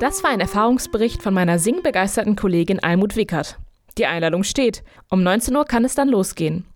Das 0.00 0.24
war 0.24 0.30
ein 0.30 0.40
Erfahrungsbericht 0.40 1.22
von 1.22 1.32
meiner 1.32 1.58
singbegeisterten 1.58 2.36
Kollegin 2.36 2.80
Almut 2.80 3.16
Wickert. 3.16 3.58
Die 3.96 4.06
Einladung 4.06 4.42
steht. 4.42 4.82
Um 5.08 5.22
19 5.22 5.54
Uhr 5.54 5.64
kann 5.64 5.84
es 5.84 5.94
dann 5.94 6.08
losgehen. 6.08 6.66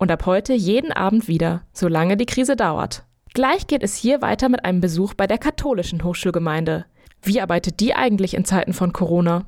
Und 0.00 0.10
ab 0.10 0.24
heute 0.24 0.54
jeden 0.54 0.92
Abend 0.92 1.28
wieder, 1.28 1.62
solange 1.74 2.16
die 2.16 2.24
Krise 2.24 2.56
dauert. 2.56 3.04
Gleich 3.34 3.66
geht 3.66 3.82
es 3.82 3.94
hier 3.96 4.22
weiter 4.22 4.48
mit 4.48 4.64
einem 4.64 4.80
Besuch 4.80 5.12
bei 5.12 5.26
der 5.26 5.36
katholischen 5.36 6.02
Hochschulgemeinde. 6.02 6.86
Wie 7.20 7.38
arbeitet 7.38 7.80
die 7.80 7.94
eigentlich 7.94 8.32
in 8.32 8.46
Zeiten 8.46 8.72
von 8.72 8.94
Corona? 8.94 9.44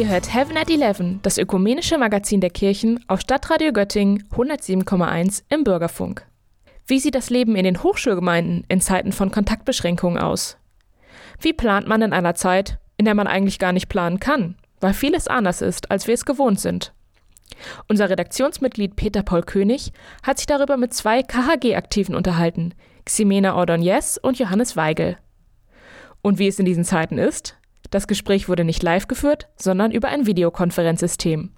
Ihr 0.00 0.08
hört 0.08 0.32
Heaven 0.32 0.56
at 0.56 0.70
11, 0.70 1.20
das 1.20 1.36
ökumenische 1.36 1.98
Magazin 1.98 2.40
der 2.40 2.48
Kirchen 2.48 3.04
auf 3.06 3.20
Stadtradio 3.20 3.70
Göttingen 3.70 4.26
107,1 4.30 5.42
im 5.50 5.62
Bürgerfunk. 5.62 6.26
Wie 6.86 6.98
sieht 6.98 7.14
das 7.14 7.28
Leben 7.28 7.54
in 7.54 7.64
den 7.64 7.82
Hochschulgemeinden 7.82 8.64
in 8.68 8.80
Zeiten 8.80 9.12
von 9.12 9.30
Kontaktbeschränkungen 9.30 10.18
aus? 10.18 10.56
Wie 11.38 11.52
plant 11.52 11.86
man 11.86 12.00
in 12.00 12.14
einer 12.14 12.34
Zeit, 12.34 12.78
in 12.96 13.04
der 13.04 13.14
man 13.14 13.26
eigentlich 13.26 13.58
gar 13.58 13.74
nicht 13.74 13.90
planen 13.90 14.20
kann, 14.20 14.56
weil 14.80 14.94
vieles 14.94 15.28
anders 15.28 15.60
ist, 15.60 15.90
als 15.90 16.06
wir 16.06 16.14
es 16.14 16.24
gewohnt 16.24 16.60
sind? 16.60 16.94
Unser 17.86 18.08
Redaktionsmitglied 18.08 18.96
Peter 18.96 19.22
Paul 19.22 19.42
König 19.42 19.92
hat 20.22 20.38
sich 20.38 20.46
darüber 20.46 20.78
mit 20.78 20.94
zwei 20.94 21.22
KHG-Aktiven 21.22 22.14
unterhalten, 22.14 22.72
Ximena 23.04 23.54
Ordonez 23.54 24.18
und 24.22 24.38
Johannes 24.38 24.78
Weigel. 24.78 25.18
Und 26.22 26.38
wie 26.38 26.48
es 26.48 26.58
in 26.58 26.64
diesen 26.64 26.84
Zeiten 26.84 27.18
ist, 27.18 27.59
das 27.90 28.06
Gespräch 28.06 28.48
wurde 28.48 28.64
nicht 28.64 28.82
live 28.82 29.08
geführt, 29.08 29.48
sondern 29.56 29.92
über 29.92 30.08
ein 30.08 30.26
Videokonferenzsystem. 30.26 31.50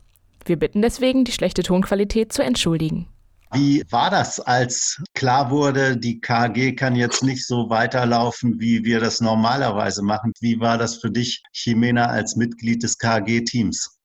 Wir 0.45 0.59
bitten 0.59 0.83
deswegen, 0.83 1.25
die 1.25 1.33
schlechte 1.33 1.63
Tonqualität 1.63 2.33
zu 2.33 2.43
entschuldigen. 2.43 3.09
Wie 3.55 3.85
war 3.91 4.11
das, 4.11 4.41
als 4.41 5.03
klar 5.15 5.51
wurde, 5.51 5.99
die 5.99 6.23
KG 6.23 6.75
kann 6.75 6.97
jetzt 6.97 7.23
nicht 7.23 7.47
so 7.47 7.69
weiterlaufen, 7.69 8.59
wie 8.59 8.83
wir 8.83 8.99
das 8.99 9.21
normalerweise 9.21 10.03
machen? 10.03 10.33
Wie 10.41 10.59
war 10.59 10.79
das 10.79 10.97
für 10.97 11.11
dich, 11.11 11.43
Jimena, 11.53 12.07
als 12.07 12.35
Mitglied 12.35 12.83
des 12.83 12.97
KG-Teams? 12.97 14.01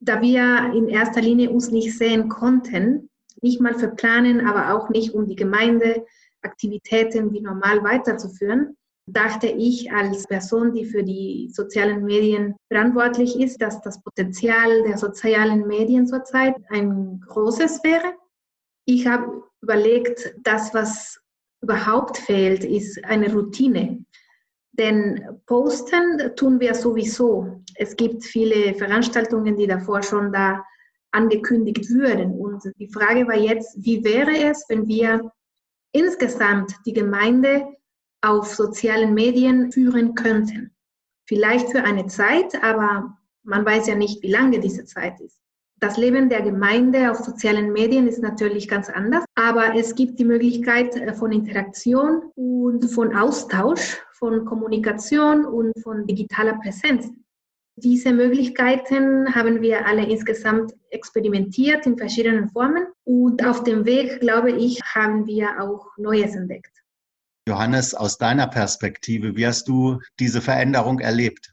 Da 0.00 0.20
wir 0.20 0.74
in 0.74 0.88
erster 0.88 1.22
Linie 1.22 1.48
uns 1.50 1.70
nicht 1.70 1.96
sehen 1.96 2.28
konnten, 2.28 3.08
nicht 3.40 3.62
mal 3.62 3.74
für 3.74 3.88
Planen, 3.88 4.46
aber 4.46 4.74
auch 4.74 4.90
nicht 4.90 5.14
um 5.14 5.26
die 5.26 5.36
Gemeindeaktivitäten 5.36 7.32
wie 7.32 7.40
normal 7.40 7.82
weiterzuführen, 7.82 8.76
dachte 9.06 9.46
ich 9.46 9.92
als 9.92 10.26
Person, 10.26 10.72
die 10.72 10.84
für 10.84 11.04
die 11.04 11.48
sozialen 11.52 12.04
Medien 12.04 12.56
verantwortlich 12.70 13.38
ist, 13.38 13.62
dass 13.62 13.80
das 13.80 14.02
Potenzial 14.02 14.82
der 14.82 14.98
sozialen 14.98 15.66
Medien 15.66 16.06
zurzeit 16.06 16.56
ein 16.70 17.20
großes 17.26 17.82
wäre. 17.84 18.14
Ich 18.84 19.06
habe 19.06 19.44
überlegt, 19.62 20.34
das, 20.42 20.74
was 20.74 21.20
überhaupt 21.62 22.18
fehlt, 22.18 22.64
ist 22.64 23.04
eine 23.04 23.32
Routine. 23.32 24.04
Denn 24.72 25.40
posten 25.46 26.34
tun 26.36 26.60
wir 26.60 26.74
sowieso. 26.74 27.62
Es 27.76 27.96
gibt 27.96 28.24
viele 28.24 28.74
Veranstaltungen, 28.74 29.56
die 29.56 29.66
davor 29.66 30.02
schon 30.02 30.32
da 30.32 30.64
angekündigt 31.12 31.88
würden. 31.90 32.32
Und 32.32 32.62
die 32.78 32.88
Frage 32.88 33.26
war 33.26 33.38
jetzt, 33.38 33.76
wie 33.82 34.04
wäre 34.04 34.36
es, 34.50 34.66
wenn 34.68 34.86
wir 34.86 35.32
insgesamt 35.92 36.74
die 36.84 36.92
Gemeinde 36.92 37.66
auf 38.22 38.54
sozialen 38.54 39.14
Medien 39.14 39.72
führen 39.72 40.14
könnten. 40.14 40.72
Vielleicht 41.26 41.70
für 41.70 41.82
eine 41.84 42.06
Zeit, 42.06 42.62
aber 42.62 43.16
man 43.42 43.64
weiß 43.64 43.86
ja 43.86 43.94
nicht, 43.94 44.22
wie 44.22 44.30
lange 44.30 44.60
diese 44.60 44.84
Zeit 44.84 45.20
ist. 45.20 45.40
Das 45.78 45.98
Leben 45.98 46.30
der 46.30 46.40
Gemeinde 46.40 47.10
auf 47.10 47.18
sozialen 47.18 47.70
Medien 47.72 48.08
ist 48.08 48.22
natürlich 48.22 48.66
ganz 48.66 48.88
anders, 48.88 49.24
aber 49.34 49.74
es 49.74 49.94
gibt 49.94 50.18
die 50.18 50.24
Möglichkeit 50.24 50.96
äh, 50.96 51.12
von 51.12 51.32
Interaktion 51.32 52.30
und 52.34 52.86
von 52.90 53.14
Austausch, 53.14 54.02
von 54.12 54.46
Kommunikation 54.46 55.44
und 55.44 55.78
von 55.82 56.06
digitaler 56.06 56.54
Präsenz. 56.54 57.10
Diese 57.78 58.10
Möglichkeiten 58.10 59.34
haben 59.34 59.60
wir 59.60 59.86
alle 59.86 60.06
insgesamt 60.06 60.72
experimentiert 60.88 61.84
in 61.84 61.98
verschiedenen 61.98 62.48
Formen 62.48 62.86
und 63.04 63.44
auf 63.44 63.62
dem 63.64 63.84
Weg, 63.84 64.20
glaube 64.20 64.52
ich, 64.52 64.80
haben 64.82 65.26
wir 65.26 65.60
auch 65.60 65.90
Neues 65.98 66.34
entdeckt. 66.34 66.75
Johannes, 67.48 67.94
aus 67.94 68.18
deiner 68.18 68.48
Perspektive, 68.48 69.36
wie 69.36 69.46
hast 69.46 69.68
du 69.68 70.00
diese 70.18 70.40
Veränderung 70.40 70.98
erlebt? 70.98 71.52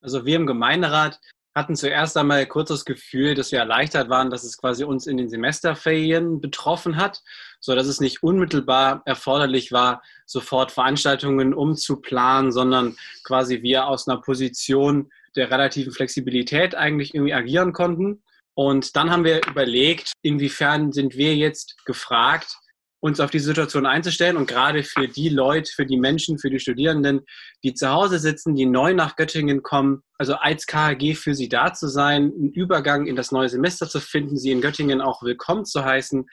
Also 0.00 0.24
wir 0.24 0.36
im 0.36 0.46
Gemeinderat 0.46 1.20
hatten 1.54 1.76
zuerst 1.76 2.16
einmal 2.16 2.46
kurz 2.46 2.70
das 2.70 2.86
Gefühl, 2.86 3.34
dass 3.34 3.52
wir 3.52 3.58
erleichtert 3.58 4.08
waren, 4.08 4.30
dass 4.30 4.42
es 4.44 4.56
quasi 4.56 4.84
uns 4.84 5.06
in 5.06 5.18
den 5.18 5.28
Semesterferien 5.28 6.40
betroffen 6.40 6.96
hat, 6.96 7.20
so 7.60 7.74
dass 7.74 7.86
es 7.86 8.00
nicht 8.00 8.22
unmittelbar 8.22 9.02
erforderlich 9.04 9.70
war, 9.70 10.02
sofort 10.24 10.72
Veranstaltungen 10.72 11.52
umzuplanen, 11.52 12.52
sondern 12.52 12.96
quasi 13.24 13.62
wir 13.62 13.86
aus 13.86 14.08
einer 14.08 14.22
Position 14.22 15.12
der 15.36 15.50
relativen 15.50 15.92
Flexibilität 15.92 16.74
eigentlich 16.74 17.14
irgendwie 17.14 17.34
agieren 17.34 17.74
konnten. 17.74 18.22
Und 18.54 18.96
dann 18.96 19.10
haben 19.10 19.24
wir 19.24 19.46
überlegt, 19.46 20.12
inwiefern 20.22 20.92
sind 20.92 21.16
wir 21.16 21.36
jetzt 21.36 21.84
gefragt, 21.84 22.56
uns 23.02 23.18
auf 23.18 23.32
die 23.32 23.40
Situation 23.40 23.84
einzustellen 23.84 24.36
und 24.36 24.46
gerade 24.46 24.84
für 24.84 25.08
die 25.08 25.28
Leute, 25.28 25.72
für 25.72 25.84
die 25.84 25.96
Menschen, 25.96 26.38
für 26.38 26.50
die 26.50 26.60
Studierenden, 26.60 27.22
die 27.64 27.74
zu 27.74 27.90
Hause 27.90 28.20
sitzen, 28.20 28.54
die 28.54 28.64
neu 28.64 28.94
nach 28.94 29.16
Göttingen 29.16 29.64
kommen, 29.64 30.04
also 30.18 30.34
als 30.34 30.66
KHG 30.66 31.14
für 31.14 31.34
sie 31.34 31.48
da 31.48 31.74
zu 31.74 31.88
sein, 31.88 32.32
einen 32.32 32.52
Übergang 32.52 33.08
in 33.08 33.16
das 33.16 33.32
neue 33.32 33.48
Semester 33.48 33.88
zu 33.88 33.98
finden, 33.98 34.38
sie 34.38 34.52
in 34.52 34.60
Göttingen 34.60 35.00
auch 35.00 35.20
willkommen 35.24 35.64
zu 35.64 35.84
heißen 35.84 36.26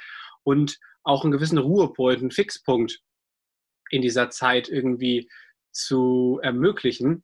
und 0.44 0.78
auch 1.02 1.24
einen 1.24 1.32
gewissen 1.32 1.58
Ruhepunkt, 1.58 2.22
einen 2.22 2.30
Fixpunkt 2.30 3.00
in 3.90 4.04
dieser 4.04 4.30
Zeit 4.30 4.70
irgendwie 4.70 5.28
zu 5.72 6.40
ermöglichen. 6.44 7.24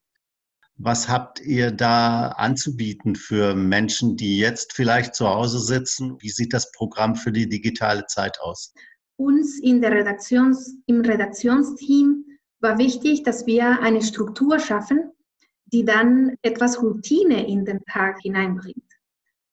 Was 0.77 1.07
habt 1.07 1.39
ihr 1.39 1.69
da 1.69 2.29
anzubieten 2.29 3.15
für 3.15 3.53
Menschen, 3.53 4.17
die 4.17 4.39
jetzt 4.39 4.73
vielleicht 4.73 5.13
zu 5.13 5.27
Hause 5.27 5.59
sitzen? 5.59 6.17
Wie 6.19 6.29
sieht 6.29 6.51
das 6.51 6.71
Programm 6.71 7.15
für 7.15 7.31
die 7.31 7.47
digitale 7.47 8.07
Zeit 8.07 8.39
aus? 8.39 8.73
Uns 9.17 9.59
in 9.59 9.81
der 9.81 9.91
Redaktions, 9.91 10.77
im 10.85 11.01
Redaktionsteam 11.01 12.25
war 12.59 12.77
wichtig, 12.77 13.23
dass 13.23 13.45
wir 13.45 13.81
eine 13.81 14.01
Struktur 14.01 14.59
schaffen, 14.59 15.11
die 15.65 15.85
dann 15.85 16.35
etwas 16.41 16.81
Routine 16.81 17.47
in 17.47 17.65
den 17.65 17.83
Tag 17.85 18.19
hineinbringt. 18.21 18.83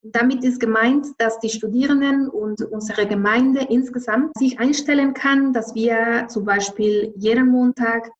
Damit 0.04 0.42
ist 0.42 0.58
gemeint, 0.58 1.06
dass 1.18 1.38
die 1.38 1.48
Studierenden 1.48 2.28
und 2.28 2.60
unsere 2.62 3.06
Gemeinde 3.06 3.66
insgesamt 3.70 4.36
sich 4.36 4.58
einstellen 4.58 5.14
kann, 5.14 5.52
dass 5.52 5.74
wir 5.74 6.26
zum 6.28 6.44
Beispiel 6.44 7.12
jeden 7.16 7.48
Montag 7.48 8.10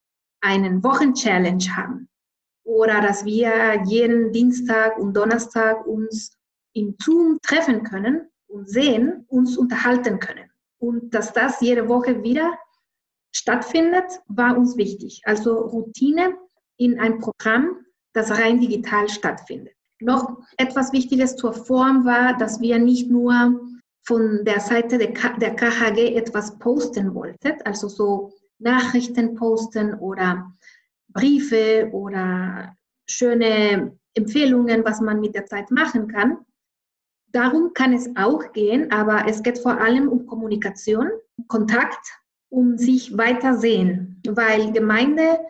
einen 0.40 0.82
Wochenchallenge 0.84 1.76
haben 1.76 2.08
oder 2.64 3.00
dass 3.00 3.24
wir 3.24 3.82
jeden 3.86 4.30
Dienstag 4.32 4.96
und 4.98 5.16
Donnerstag 5.16 5.84
uns 5.86 6.36
im 6.72 6.94
Zoom 7.02 7.38
treffen 7.42 7.82
können 7.82 8.28
und 8.46 8.68
sehen, 8.68 9.24
uns 9.28 9.56
unterhalten 9.56 10.20
können. 10.20 10.51
Und 10.82 11.14
dass 11.14 11.32
das 11.32 11.60
jede 11.60 11.88
Woche 11.88 12.24
wieder 12.24 12.58
stattfindet, 13.30 14.20
war 14.26 14.58
uns 14.58 14.76
wichtig. 14.76 15.22
Also 15.24 15.56
Routine 15.56 16.34
in 16.76 16.98
ein 16.98 17.20
Programm, 17.20 17.86
das 18.12 18.32
rein 18.32 18.60
digital 18.60 19.08
stattfindet. 19.08 19.74
Noch 20.00 20.38
etwas 20.56 20.92
Wichtiges 20.92 21.36
zur 21.36 21.52
Form 21.52 22.04
war, 22.04 22.36
dass 22.36 22.60
wir 22.60 22.80
nicht 22.80 23.08
nur 23.08 23.60
von 24.04 24.44
der 24.44 24.58
Seite 24.58 24.98
der, 24.98 25.12
KHG 25.12 26.16
etwas 26.16 26.58
posten 26.58 27.14
wollten, 27.14 27.62
also 27.64 27.86
so 27.86 28.32
Nachrichten 28.58 29.36
posten 29.36 29.94
oder 29.94 30.52
Briefe 31.12 31.90
oder 31.92 32.76
schöne 33.06 33.96
Empfehlungen, 34.14 34.84
was 34.84 35.00
man 35.00 35.20
mit 35.20 35.36
der 35.36 35.46
Zeit 35.46 35.70
machen 35.70 36.08
kann. 36.08 36.38
Darum 37.32 37.72
kann 37.72 37.94
es 37.94 38.10
auch 38.14 38.52
gehen, 38.52 38.92
aber 38.92 39.24
es 39.26 39.42
geht 39.42 39.58
vor 39.58 39.80
allem 39.80 40.08
um 40.08 40.26
Kommunikation, 40.26 41.10
Kontakt, 41.48 41.98
um 42.50 42.76
sich 42.76 43.16
weiter 43.16 43.56
sehen, 43.56 44.20
weil 44.28 44.72
Gemeinde 44.72 45.40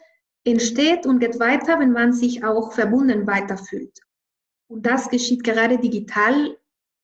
entsteht 0.44 1.06
und 1.06 1.18
geht 1.18 1.40
weiter, 1.40 1.80
wenn 1.80 1.92
man 1.92 2.12
sich 2.12 2.44
auch 2.44 2.72
verbunden 2.72 3.26
weiterfühlt. 3.26 3.98
Und 4.68 4.86
das 4.86 5.08
geschieht 5.08 5.42
gerade 5.42 5.78
digital, 5.78 6.56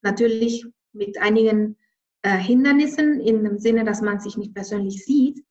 natürlich 0.02 0.64
mit 0.92 1.20
einigen 1.20 1.76
äh, 2.22 2.36
Hindernissen, 2.36 3.20
in 3.20 3.44
dem 3.44 3.58
Sinne, 3.58 3.84
dass 3.84 4.00
man 4.00 4.20
sich 4.20 4.36
nicht 4.36 4.54
persönlich 4.54 5.04
sieht. 5.04 5.44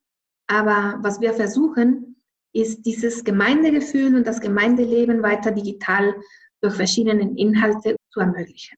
Aber 0.46 0.98
was 1.02 1.20
wir 1.20 1.34
versuchen, 1.34 2.16
ist 2.54 2.82
dieses 2.86 3.22
Gemeindegefühl 3.24 4.16
und 4.16 4.26
das 4.26 4.40
Gemeindeleben 4.40 5.22
weiter 5.22 5.50
digital 5.50 6.14
durch 6.60 6.74
verschiedene 6.74 7.38
Inhalte 7.38 7.96
zu 8.10 8.20
ermöglichen. 8.20 8.76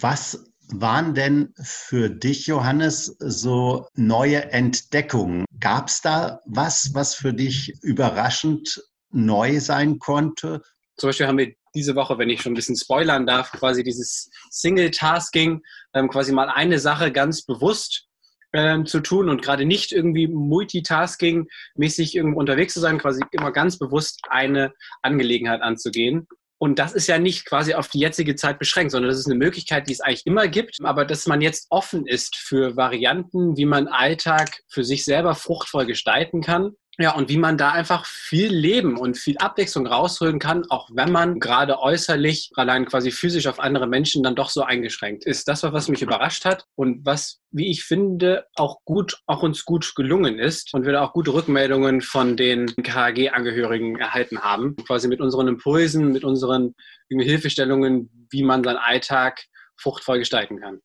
Was 0.00 0.52
waren 0.68 1.14
denn 1.14 1.54
für 1.62 2.10
dich, 2.10 2.46
Johannes, 2.46 3.16
so 3.18 3.86
neue 3.94 4.50
Entdeckungen? 4.52 5.44
Gab 5.58 5.88
es 5.88 6.02
da 6.02 6.40
was, 6.44 6.90
was 6.92 7.14
für 7.14 7.32
dich 7.32 7.72
überraschend 7.82 8.82
neu 9.10 9.60
sein 9.60 9.98
konnte? 9.98 10.62
Zum 10.96 11.08
Beispiel 11.08 11.26
haben 11.26 11.38
wir 11.38 11.54
diese 11.74 11.94
Woche, 11.94 12.18
wenn 12.18 12.30
ich 12.30 12.42
schon 12.42 12.52
ein 12.52 12.56
bisschen 12.56 12.76
spoilern 12.76 13.26
darf, 13.26 13.52
quasi 13.52 13.84
dieses 13.84 14.30
Single-Tasking, 14.50 15.62
ähm, 15.94 16.08
quasi 16.08 16.32
mal 16.32 16.48
eine 16.48 16.78
Sache 16.78 17.12
ganz 17.12 17.44
bewusst 17.44 18.06
ähm, 18.52 18.86
zu 18.86 19.00
tun 19.00 19.28
und 19.28 19.42
gerade 19.42 19.64
nicht 19.64 19.92
irgendwie 19.92 20.26
Multitasking-mäßig 20.26 22.14
irgendwo 22.14 22.40
unterwegs 22.40 22.74
zu 22.74 22.80
sein, 22.80 22.98
quasi 22.98 23.22
immer 23.30 23.52
ganz 23.52 23.78
bewusst 23.78 24.20
eine 24.28 24.72
Angelegenheit 25.02 25.62
anzugehen. 25.62 26.26
Und 26.58 26.78
das 26.78 26.94
ist 26.94 27.06
ja 27.06 27.18
nicht 27.18 27.44
quasi 27.44 27.74
auf 27.74 27.88
die 27.88 27.98
jetzige 27.98 28.34
Zeit 28.34 28.58
beschränkt, 28.58 28.92
sondern 28.92 29.10
das 29.10 29.18
ist 29.18 29.26
eine 29.26 29.34
Möglichkeit, 29.34 29.88
die 29.88 29.92
es 29.92 30.00
eigentlich 30.00 30.24
immer 30.24 30.48
gibt. 30.48 30.78
Aber 30.82 31.04
dass 31.04 31.26
man 31.26 31.42
jetzt 31.42 31.66
offen 31.70 32.06
ist 32.06 32.36
für 32.36 32.76
Varianten, 32.76 33.56
wie 33.56 33.66
man 33.66 33.88
Alltag 33.88 34.62
für 34.68 34.84
sich 34.84 35.04
selber 35.04 35.34
fruchtvoll 35.34 35.84
gestalten 35.84 36.40
kann, 36.40 36.72
ja, 36.98 37.14
und 37.14 37.28
wie 37.28 37.36
man 37.36 37.58
da 37.58 37.72
einfach 37.72 38.06
viel 38.06 38.50
Leben 38.50 38.96
und 38.96 39.18
viel 39.18 39.36
Abwechslung 39.36 39.86
rausholen 39.86 40.38
kann, 40.38 40.64
auch 40.70 40.88
wenn 40.94 41.12
man 41.12 41.38
gerade 41.40 41.78
äußerlich, 41.78 42.52
allein 42.56 42.86
quasi 42.86 43.10
physisch 43.10 43.46
auf 43.46 43.60
andere 43.60 43.86
Menschen 43.86 44.22
dann 44.22 44.34
doch 44.34 44.48
so 44.48 44.62
eingeschränkt 44.62 45.26
ist. 45.26 45.46
Das 45.46 45.62
war, 45.62 45.74
was 45.74 45.88
mich 45.88 46.00
überrascht 46.00 46.46
hat 46.46 46.64
und 46.74 47.04
was, 47.04 47.42
wie 47.50 47.70
ich 47.70 47.84
finde, 47.84 48.46
auch 48.54 48.82
gut, 48.86 49.18
auch 49.26 49.42
uns 49.42 49.66
gut 49.66 49.94
gelungen 49.94 50.38
ist 50.38 50.72
und 50.72 50.86
wir 50.86 50.92
da 50.92 51.02
auch 51.02 51.12
gute 51.12 51.34
Rückmeldungen 51.34 52.00
von 52.00 52.34
den 52.34 52.66
KHG-Angehörigen 52.66 53.96
erhalten 53.98 54.40
haben. 54.40 54.74
Quasi 54.76 55.06
mit 55.06 55.20
unseren 55.20 55.48
Impulsen, 55.48 56.12
mit 56.12 56.24
unseren 56.24 56.74
Hilfestellungen, 57.10 58.26
wie 58.30 58.42
man 58.42 58.64
seinen 58.64 58.78
Alltag 58.78 59.44
fruchtvoll 59.78 60.18
gestalten 60.18 60.60
kann. 60.60 60.80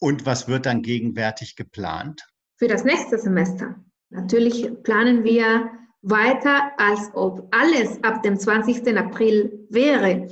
Und 0.00 0.26
was 0.26 0.48
wird 0.48 0.66
dann 0.66 0.82
gegenwärtig 0.82 1.54
geplant? 1.54 2.26
Für 2.56 2.66
das 2.66 2.82
nächste 2.82 3.16
Semester. 3.18 3.76
Natürlich 4.10 4.82
planen 4.82 5.24
wir 5.24 5.70
weiter, 6.02 6.72
als 6.78 7.10
ob 7.14 7.48
alles 7.50 8.02
ab 8.04 8.22
dem 8.22 8.38
20. 8.38 8.96
April 8.96 9.66
wäre. 9.70 10.28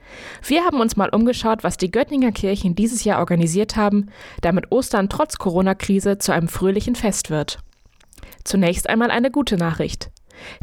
Wir 0.46 0.64
haben 0.64 0.80
uns 0.80 0.96
mal 0.96 1.10
umgeschaut, 1.10 1.64
was 1.64 1.78
die 1.78 1.92
Göttinger 1.92 2.32
Kirchen 2.32 2.76
dieses 2.76 3.04
Jahr 3.04 3.20
organisiert 3.20 3.76
haben, 3.76 4.10
damit 4.42 4.72
Ostern 4.72 5.10
trotz 5.10 5.38
Corona-Krise 5.38 6.18
zu 6.18 6.32
einem 6.32 6.48
fröhlichen 6.48 6.96
Fest 6.96 7.30
wird. 7.30 7.60
Zunächst 8.44 8.90
einmal 8.90 9.12
eine 9.12 9.32
gute 9.32 9.58
Nachricht. 9.58 10.12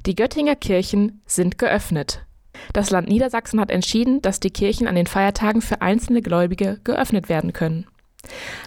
Die 0.07 0.15
Göttinger 0.15 0.57
Kirchen 0.57 1.23
sind 1.27 1.59
geöffnet. 1.59 2.25
Das 2.73 2.91
Land 2.91 3.09
Niedersachsen 3.09 3.61
hat 3.61 3.71
entschieden, 3.71 4.21
dass 4.23 4.41
die 4.41 4.51
Kirchen 4.51 4.89
an 4.89 4.95
den 4.95 5.07
Feiertagen 5.07 5.63
für 5.63 5.81
einzelne 5.81 6.23
Gläubige 6.23 6.81
geöffnet 6.85 7.29
werden 7.29 7.53
können. 7.53 7.87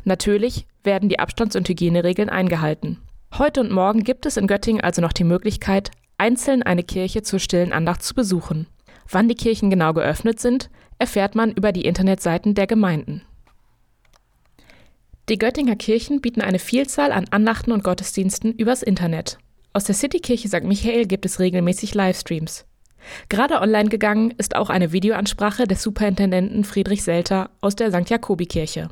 Natürlich 0.03 0.65
werden 0.83 1.09
die 1.09 1.19
Abstands- 1.19 1.55
und 1.55 1.67
Hygieneregeln 1.67 2.29
eingehalten. 2.29 2.99
Heute 3.37 3.61
und 3.61 3.71
morgen 3.71 4.03
gibt 4.03 4.25
es 4.25 4.37
in 4.37 4.47
Göttingen 4.47 4.83
also 4.83 5.01
noch 5.01 5.13
die 5.13 5.23
Möglichkeit, 5.23 5.91
einzeln 6.17 6.63
eine 6.63 6.83
Kirche 6.83 7.21
zur 7.23 7.39
stillen 7.39 7.73
Andacht 7.73 8.03
zu 8.03 8.13
besuchen. 8.13 8.67
Wann 9.09 9.27
die 9.27 9.35
Kirchen 9.35 9.69
genau 9.69 9.93
geöffnet 9.93 10.39
sind, 10.39 10.69
erfährt 10.99 11.35
man 11.35 11.51
über 11.51 11.71
die 11.71 11.85
Internetseiten 11.85 12.53
der 12.55 12.67
Gemeinden. 12.67 13.23
Die 15.29 15.37
Göttinger 15.37 15.75
Kirchen 15.75 16.21
bieten 16.21 16.41
eine 16.41 16.59
Vielzahl 16.59 17.11
an 17.11 17.25
Andachten 17.31 17.71
und 17.71 17.83
Gottesdiensten 17.83 18.53
übers 18.53 18.83
Internet. 18.83 19.37
Aus 19.73 19.85
der 19.85 19.95
Citykirche 19.95 20.49
St. 20.49 20.63
Michael 20.63 21.05
gibt 21.05 21.25
es 21.25 21.39
regelmäßig 21.39 21.95
Livestreams. 21.95 22.65
Gerade 23.29 23.61
online 23.61 23.89
gegangen 23.89 24.31
ist 24.37 24.55
auch 24.55 24.69
eine 24.69 24.91
Videoansprache 24.91 25.65
des 25.65 25.81
Superintendenten 25.81 26.63
Friedrich 26.63 27.03
Selter 27.03 27.49
aus 27.61 27.75
der 27.75 27.91
St. 27.91 28.09
Jakobikirche. 28.09 28.89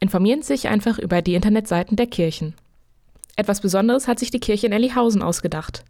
Informieren 0.00 0.42
Sie 0.42 0.54
sich 0.54 0.68
einfach 0.68 0.98
über 0.98 1.22
die 1.22 1.34
Internetseiten 1.34 1.96
der 1.96 2.06
Kirchen. 2.06 2.54
Etwas 3.36 3.60
Besonderes 3.60 4.08
hat 4.08 4.18
sich 4.18 4.30
die 4.30 4.40
Kirche 4.40 4.66
in 4.66 4.72
Ellihausen 4.72 5.22
ausgedacht. 5.22 5.84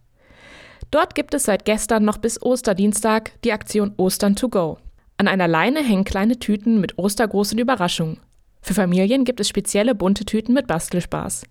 Dort 0.91 1.15
gibt 1.15 1.35
es 1.35 1.45
seit 1.45 1.65
gestern 1.65 2.05
noch 2.05 2.19
bis 2.19 2.41
Osterdienstag 2.41 3.33
die 3.43 3.53
Aktion 3.53 3.93
Ostern 3.97 4.37
to 4.37 4.49
go. 4.49 4.79
An 5.19 5.29
einer 5.29 5.49
Leine 5.49 5.83
hängen 5.83 6.05
kleine 6.05 6.39
Tüten 6.39 6.81
mit 6.81 6.99
ostergroßen 6.99 7.59
Überraschungen. 7.59 8.21
Für 8.63 8.75
Familien 8.75 9.25
gibt 9.25 9.41
es 9.41 9.49
spezielle 9.49 9.95
bunte 9.95 10.25
Tüten 10.25 10.55
mit 10.55 10.67
Bastelspaß. 10.67 11.45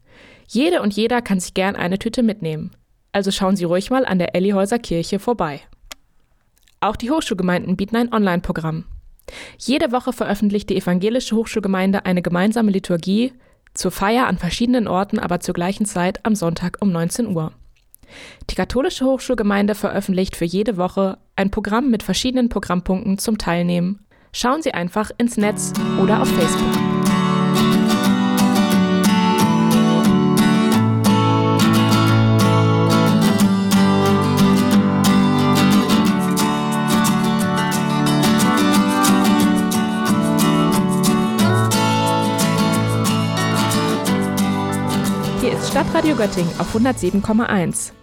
Jede 0.47 0.81
und 0.81 0.93
jeder 0.93 1.21
kann 1.21 1.39
sich 1.39 1.53
gern 1.53 1.75
eine 1.75 1.99
Tüte 1.99 2.23
mitnehmen. 2.23 2.71
Also 3.11 3.31
schauen 3.31 3.55
Sie 3.55 3.65
ruhig 3.65 3.89
mal 3.89 4.05
an 4.05 4.19
der 4.19 4.35
Ellihäuser 4.35 4.79
Kirche 4.79 5.19
vorbei. 5.19 5.61
Auch 6.79 6.95
die 6.95 7.09
Hochschulgemeinden 7.09 7.75
bieten 7.75 7.95
ein 7.95 8.13
Online-Programm. 8.13 8.85
Jede 9.57 9.91
Woche 9.91 10.13
veröffentlicht 10.13 10.69
die 10.69 10.77
Evangelische 10.77 11.35
Hochschulgemeinde 11.35 12.05
eine 12.05 12.21
gemeinsame 12.21 12.71
Liturgie 12.71 13.33
zur 13.73 13.91
Feier 13.91 14.27
an 14.27 14.37
verschiedenen 14.37 14.87
Orten, 14.87 15.19
aber 15.19 15.39
zur 15.39 15.53
gleichen 15.53 15.85
Zeit 15.85 16.25
am 16.25 16.35
Sonntag 16.35 16.77
um 16.81 16.91
19 16.91 17.27
Uhr. 17.27 17.51
Die 18.49 18.55
Katholische 18.55 19.05
Hochschulgemeinde 19.05 19.75
veröffentlicht 19.75 20.35
für 20.35 20.45
jede 20.45 20.77
Woche 20.77 21.17
ein 21.35 21.51
Programm 21.51 21.89
mit 21.89 22.03
verschiedenen 22.03 22.49
Programmpunkten 22.49 23.17
zum 23.17 23.37
Teilnehmen, 23.37 24.07
Schauen 24.39 24.61
Sie 24.61 24.71
einfach 24.71 25.09
ins 25.17 25.37
Netz 25.37 25.73
oder 25.99 26.21
auf 26.21 26.27
Facebook. 26.27 26.96
Stadtradio 45.87 46.17
Göttingen 46.17 46.59
auf 46.59 46.75
107,1. 46.75 47.93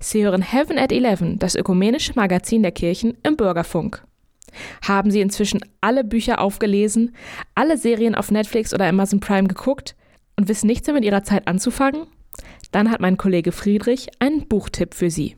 Sie 0.00 0.24
hören 0.24 0.40
Heaven 0.40 0.78
at 0.78 0.90
11, 0.90 1.36
das 1.36 1.54
ökumenische 1.54 2.14
Magazin 2.14 2.62
der 2.62 2.72
Kirchen 2.72 3.18
im 3.22 3.36
Bürgerfunk. 3.36 4.02
Haben 4.82 5.10
Sie 5.10 5.20
inzwischen 5.20 5.60
alle 5.82 6.04
Bücher 6.04 6.40
aufgelesen, 6.40 7.14
alle 7.54 7.76
Serien 7.76 8.14
auf 8.14 8.30
Netflix 8.30 8.72
oder 8.72 8.86
Amazon 8.86 9.20
Prime 9.20 9.46
geguckt 9.46 9.94
und 10.36 10.48
wissen 10.48 10.68
nichts 10.68 10.86
mehr 10.86 10.94
mit 10.94 11.04
Ihrer 11.04 11.22
Zeit 11.22 11.46
anzufangen? 11.46 12.06
Dann 12.72 12.90
hat 12.90 13.02
mein 13.02 13.18
Kollege 13.18 13.52
Friedrich 13.52 14.08
einen 14.20 14.48
Buchtipp 14.48 14.94
für 14.94 15.10
Sie. 15.10 15.36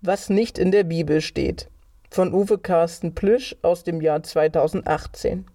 Was 0.00 0.30
nicht 0.30 0.58
in 0.58 0.72
der 0.72 0.82
Bibel 0.82 1.20
steht. 1.20 1.68
Von 2.10 2.34
Uwe 2.34 2.58
Carsten 2.58 3.14
Plüsch 3.14 3.54
aus 3.62 3.84
dem 3.84 4.00
Jahr 4.00 4.24
2018. 4.24 5.46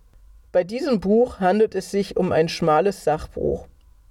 Bei 0.54 0.64
diesem 0.64 1.02
Buch 1.02 1.42
handelt 1.42 1.76
es 1.76 1.92
sich 1.92 2.16
um 2.16 2.32
ein 2.32 2.48
schmales 2.48 3.04
Sachbuch. 3.04 3.68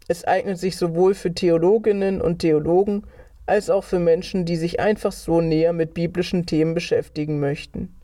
Es 0.09 0.25
eignet 0.25 0.59
sich 0.59 0.77
sowohl 0.77 1.14
für 1.14 1.35
Theologinnen 1.35 2.21
und 2.21 2.38
Theologen 2.38 3.05
als 3.47 3.71
auch 3.71 3.85
für 3.85 3.99
Menschen, 3.99 4.45
die 4.45 4.57
sich 4.57 4.81
einfach 4.81 5.12
so 5.12 5.40
näher 5.40 5.73
mit 5.73 5.95
biblischen 5.95 6.47
Themen 6.47 6.75
beschäftigen 6.75 7.40
möchten. 7.40 7.97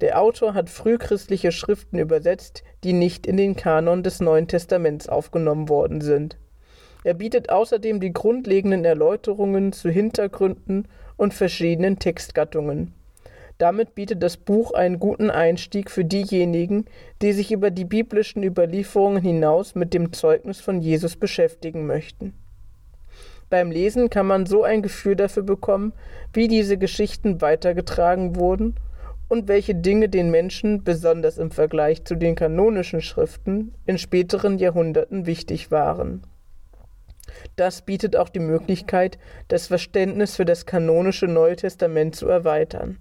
Der 0.00 0.20
Autor 0.20 0.54
hat 0.54 0.70
frühchristliche 0.70 1.52
Schriften 1.52 1.98
übersetzt, 1.98 2.64
die 2.82 2.92
nicht 2.92 3.26
in 3.26 3.36
den 3.36 3.56
Kanon 3.56 4.02
des 4.02 4.20
Neuen 4.20 4.48
Testaments 4.48 5.08
aufgenommen 5.08 5.68
worden 5.68 6.00
sind. 6.00 6.36
Er 7.04 7.14
bietet 7.14 7.50
außerdem 7.50 8.00
die 8.00 8.12
grundlegenden 8.12 8.84
Erläuterungen 8.84 9.72
zu 9.72 9.90
Hintergründen 9.90 10.88
und 11.16 11.34
verschiedenen 11.34 11.98
Textgattungen. 11.98 12.94
Damit 13.58 13.94
bietet 13.94 14.22
das 14.22 14.36
Buch 14.36 14.72
einen 14.72 14.98
guten 14.98 15.30
Einstieg 15.30 15.90
für 15.90 16.04
diejenigen, 16.04 16.86
die 17.22 17.32
sich 17.32 17.52
über 17.52 17.70
die 17.70 17.84
biblischen 17.84 18.42
Überlieferungen 18.42 19.22
hinaus 19.22 19.74
mit 19.74 19.94
dem 19.94 20.12
Zeugnis 20.12 20.60
von 20.60 20.80
Jesus 20.80 21.16
beschäftigen 21.16 21.86
möchten. 21.86 22.34
Beim 23.50 23.70
Lesen 23.70 24.10
kann 24.10 24.26
man 24.26 24.46
so 24.46 24.64
ein 24.64 24.82
Gefühl 24.82 25.14
dafür 25.14 25.44
bekommen, 25.44 25.92
wie 26.32 26.48
diese 26.48 26.78
Geschichten 26.78 27.40
weitergetragen 27.40 28.34
wurden 28.34 28.74
und 29.28 29.46
welche 29.46 29.76
Dinge 29.76 30.08
den 30.08 30.30
Menschen, 30.30 30.82
besonders 30.82 31.38
im 31.38 31.52
Vergleich 31.52 32.04
zu 32.04 32.16
den 32.16 32.34
kanonischen 32.34 33.00
Schriften, 33.00 33.74
in 33.86 33.98
späteren 33.98 34.58
Jahrhunderten 34.58 35.26
wichtig 35.26 35.70
waren. 35.70 36.22
Das 37.56 37.82
bietet 37.82 38.16
auch 38.16 38.28
die 38.28 38.40
Möglichkeit, 38.40 39.18
das 39.48 39.68
Verständnis 39.68 40.36
für 40.36 40.44
das 40.44 40.66
kanonische 40.66 41.26
Neue 41.26 41.56
Testament 41.56 42.16
zu 42.16 42.28
erweitern. 42.28 42.98